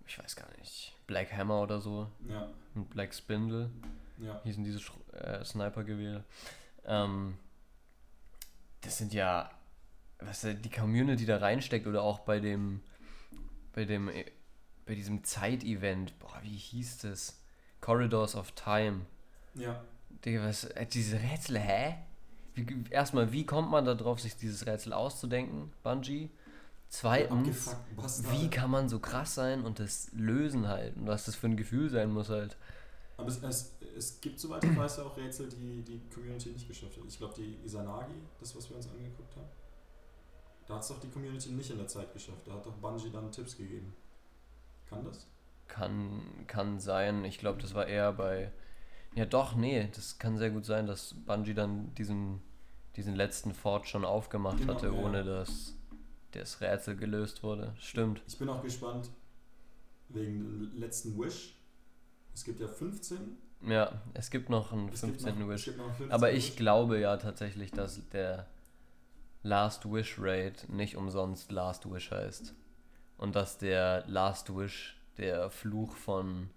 [0.06, 3.70] ich weiß gar nicht, Black Hammer oder so Ja, und Black Spindle.
[4.20, 4.42] ja.
[4.44, 6.24] hießen diese Sch- äh, Sniper-Gewehre.
[6.86, 7.38] Ähm,
[8.82, 9.50] das sind ja
[10.20, 12.82] was die Community da reinsteckt oder auch bei dem,
[13.74, 14.10] bei dem,
[14.86, 17.42] bei diesem Zeitevent, boah, wie hieß das?
[17.82, 19.02] Corridors of Time.
[19.56, 19.84] Ja.
[20.24, 21.96] Digga, was, äh, diese Rätsel, hä?
[22.56, 26.30] Wie, erstmal, wie kommt man da drauf, sich dieses Rätsel auszudenken, Bungie?
[26.90, 27.76] Zweitens,
[28.32, 30.96] wie kann man so krass sein und das lösen halt?
[30.96, 32.56] Und was das für ein Gefühl sein muss halt.
[33.18, 36.68] Aber es, es, es gibt, soweit ich weiß, ja auch Rätsel, die die Community nicht
[36.68, 37.04] geschafft hat.
[37.08, 39.48] Ich glaube, die Isanagi, das, was wir uns angeguckt haben,
[40.68, 42.46] da hat es doch die Community nicht in der Zeit geschafft.
[42.46, 43.94] Da hat doch Bungie dann Tipps gegeben.
[44.88, 45.28] Kann das?
[45.68, 47.26] Kann, kann sein.
[47.26, 48.52] Ich glaube, das war eher bei.
[49.16, 52.42] Ja, doch, nee, das kann sehr gut sein, dass Bungie dann diesen,
[52.96, 54.92] diesen letzten Fort schon aufgemacht Genau, hatte, ja.
[54.94, 55.76] ohne dass
[56.32, 57.74] das Rätsel gelöst wurde.
[57.78, 58.24] Stimmt.
[58.28, 59.10] Ich bin auch gespannt
[60.10, 60.40] wegen
[60.72, 61.56] dem letzten Wish.
[62.34, 63.38] Es gibt ja 15.
[63.68, 65.40] Ja, es gibt noch einen Es gibt 15.
[65.40, 65.66] noch, Wish.
[65.66, 66.56] gibt noch einen 15 Aber ich Wish.
[66.58, 68.48] glaube ja tatsächlich, dass der
[69.44, 72.54] Last Wish Raid nicht umsonst Last Wish heißt.
[73.18, 76.50] Und dass der Last Wish der Fluch von,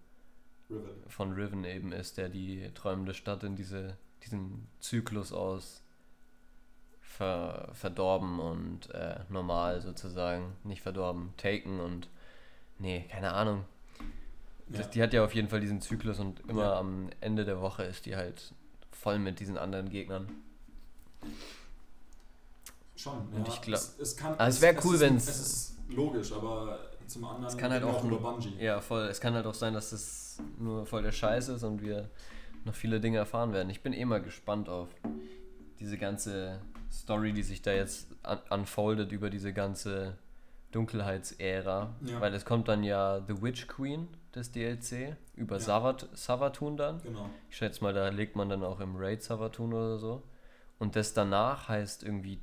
[0.70, 0.90] Riven.
[1.08, 5.82] von Riven eben ist, der die träumende Stadt in diese, diesen Zyklus aus
[7.00, 12.08] ver, verdorben und äh, normal sozusagen, nicht verdorben, taken und
[12.78, 13.64] nee, keine Ahnung.
[14.68, 14.78] Ja.
[14.78, 16.78] Das, die hat ja auf jeden Fall diesen Zyklus und immer Ja.
[16.80, 18.52] am Ende der Woche ist die halt
[18.90, 20.28] voll mit diesen anderen Gegnern.
[22.96, 23.52] Schon, Und ja.
[23.54, 26.78] ich glaub- es, es, kann, Aber es wär cool, ist- wenn's- Es ist logisch, aber
[27.06, 28.56] zum anderen Es kann halt auch über Bungie.
[28.58, 29.04] Ja, voll.
[29.04, 29.90] Es kann halt auch sein, dass
[30.58, 32.10] nur voll der Scheiß ist und wir
[32.64, 33.70] noch viele Dinge erfahren werden.
[33.70, 34.88] Ich bin eh mal gespannt auf
[35.78, 36.60] diese ganze
[36.90, 40.18] Story, die sich da jetzt un unfoldet über diese ganze
[40.72, 41.94] Dunkelheitsära.
[42.02, 42.20] Ja.
[42.20, 45.60] Weil es kommt dann ja The Witch Queen, das DLC, über Ja.
[45.60, 47.00] Savat Savatun dann.
[47.02, 47.30] Genau.
[47.48, 50.22] Ich schätze mal, da legt man dann auch im Raid Savatun oder so.
[50.78, 52.40] Und das danach heißt irgendwie,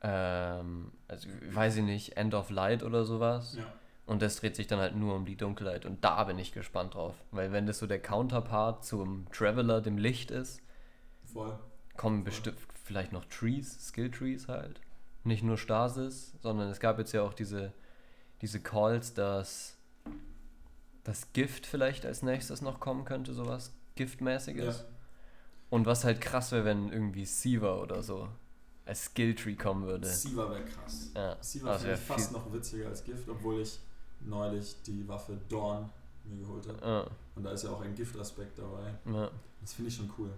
[0.00, 3.56] ähm, also weiß ich nicht, End of Light oder sowas.
[3.56, 3.64] Ja.
[4.06, 5.86] Und das dreht sich dann halt nur um die Dunkelheit.
[5.86, 7.14] Und da bin ich gespannt drauf.
[7.30, 10.60] Weil wenn das so der Counterpart zum Traveler, dem Licht ist,
[11.32, 11.58] Voll.
[11.96, 14.80] kommen bestimmt vielleicht noch Trees, Skill Trees halt.
[15.24, 17.72] Nicht nur Stasis, sondern es gab jetzt ja auch diese,
[18.40, 19.76] diese Calls, dass
[21.04, 24.80] das Gift vielleicht als nächstes noch kommen könnte, sowas Giftmäßiges.
[24.80, 24.84] Ja.
[25.70, 28.28] Und was halt krass wäre, wenn irgendwie Siva oder so
[28.84, 30.06] als Skill Tree kommen würde.
[30.08, 31.12] Siva wäre krass.
[31.14, 32.38] Ja, Siva das finde wäre ich fast viel.
[32.38, 33.78] noch witziger als Gift, obwohl ich
[34.26, 35.88] neulich die Waffe Dawn
[36.24, 36.78] mir geholt habe.
[36.84, 38.94] Ja, Und da ist ja auch ein Giftaspekt dabei.
[39.06, 39.30] ja.
[39.60, 40.30] Das finde ich schon cool.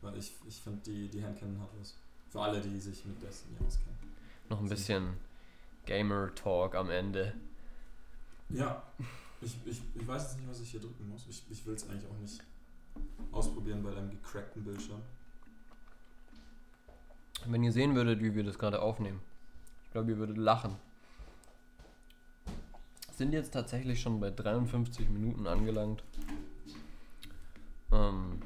[0.00, 1.96] Weil ich, ich finde, die, die Handcannon hat was.
[2.30, 3.98] Für alle, die sich mit Destiny auskennen.
[4.48, 5.16] Noch ein bisschen
[5.86, 7.34] Gamer-Talk am Ende.
[8.48, 8.82] Ja,
[9.40, 11.26] ich, ich, ich weiß jetzt nicht, was ich hier drücken muss.
[11.28, 12.40] Ich, ich will es eigentlich auch nicht
[13.32, 15.00] ausprobieren bei deinem gecrackten Bildschirm.
[17.46, 19.20] Wenn ihr sehen würdet, wie wir das gerade aufnehmen.
[19.84, 20.76] Ich glaube, ihr würdet lachen.
[23.20, 26.02] Sind jetzt tatsächlich schon bei 53 Minuten angelangt.
[27.92, 28.40] Ähm,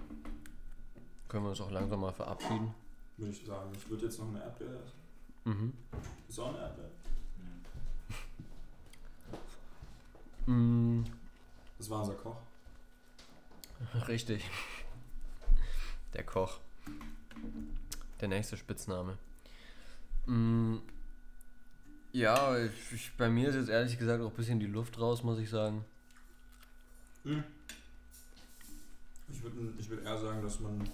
[1.29, 2.75] können wir uns auch langsam mal verabschieden.
[3.17, 3.71] Würde ich sagen.
[3.77, 4.99] Ich würde jetzt noch eine Erdbeere essen.
[5.45, 5.73] Mhm.
[6.29, 6.91] Ist auch eine Erdbeere.
[10.47, 11.05] Mm,
[11.79, 12.37] Das war unser Koch.
[14.09, 14.51] richtig.
[16.15, 16.59] Der Koch.
[18.21, 19.19] Der nächste Spitzname.
[20.27, 20.79] Mm,
[22.15, 25.23] ja, ich, ich, bei mir ist jetzt ehrlich gesagt auch ein bisschen die Luft raus,
[25.23, 25.85] muss ich sagen.
[27.25, 27.43] Hm.
[29.29, 30.89] Ich würde ich würd eher sagen, dass man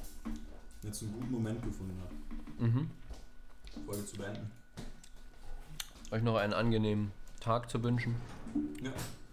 [0.82, 2.90] jetzt einen guten Moment gefunden hat, Mhm.
[3.76, 4.50] die Folge zu beenden.
[6.10, 8.16] Euch noch einen angenehmen Tag zu wünschen.
[8.82, 8.92] Ja,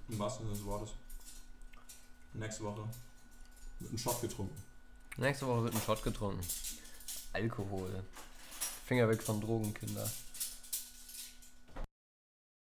[0.10, 0.94] im wahrsten Sinne des Wortes.
[2.34, 2.84] Nächste Woche
[3.80, 4.56] wird ein Shot getrunken.
[5.18, 6.46] Nächste Woche wird ein Shot getrunken.
[7.34, 8.04] Alkohol.
[8.86, 10.08] Finger weg von Drogen, Kinder.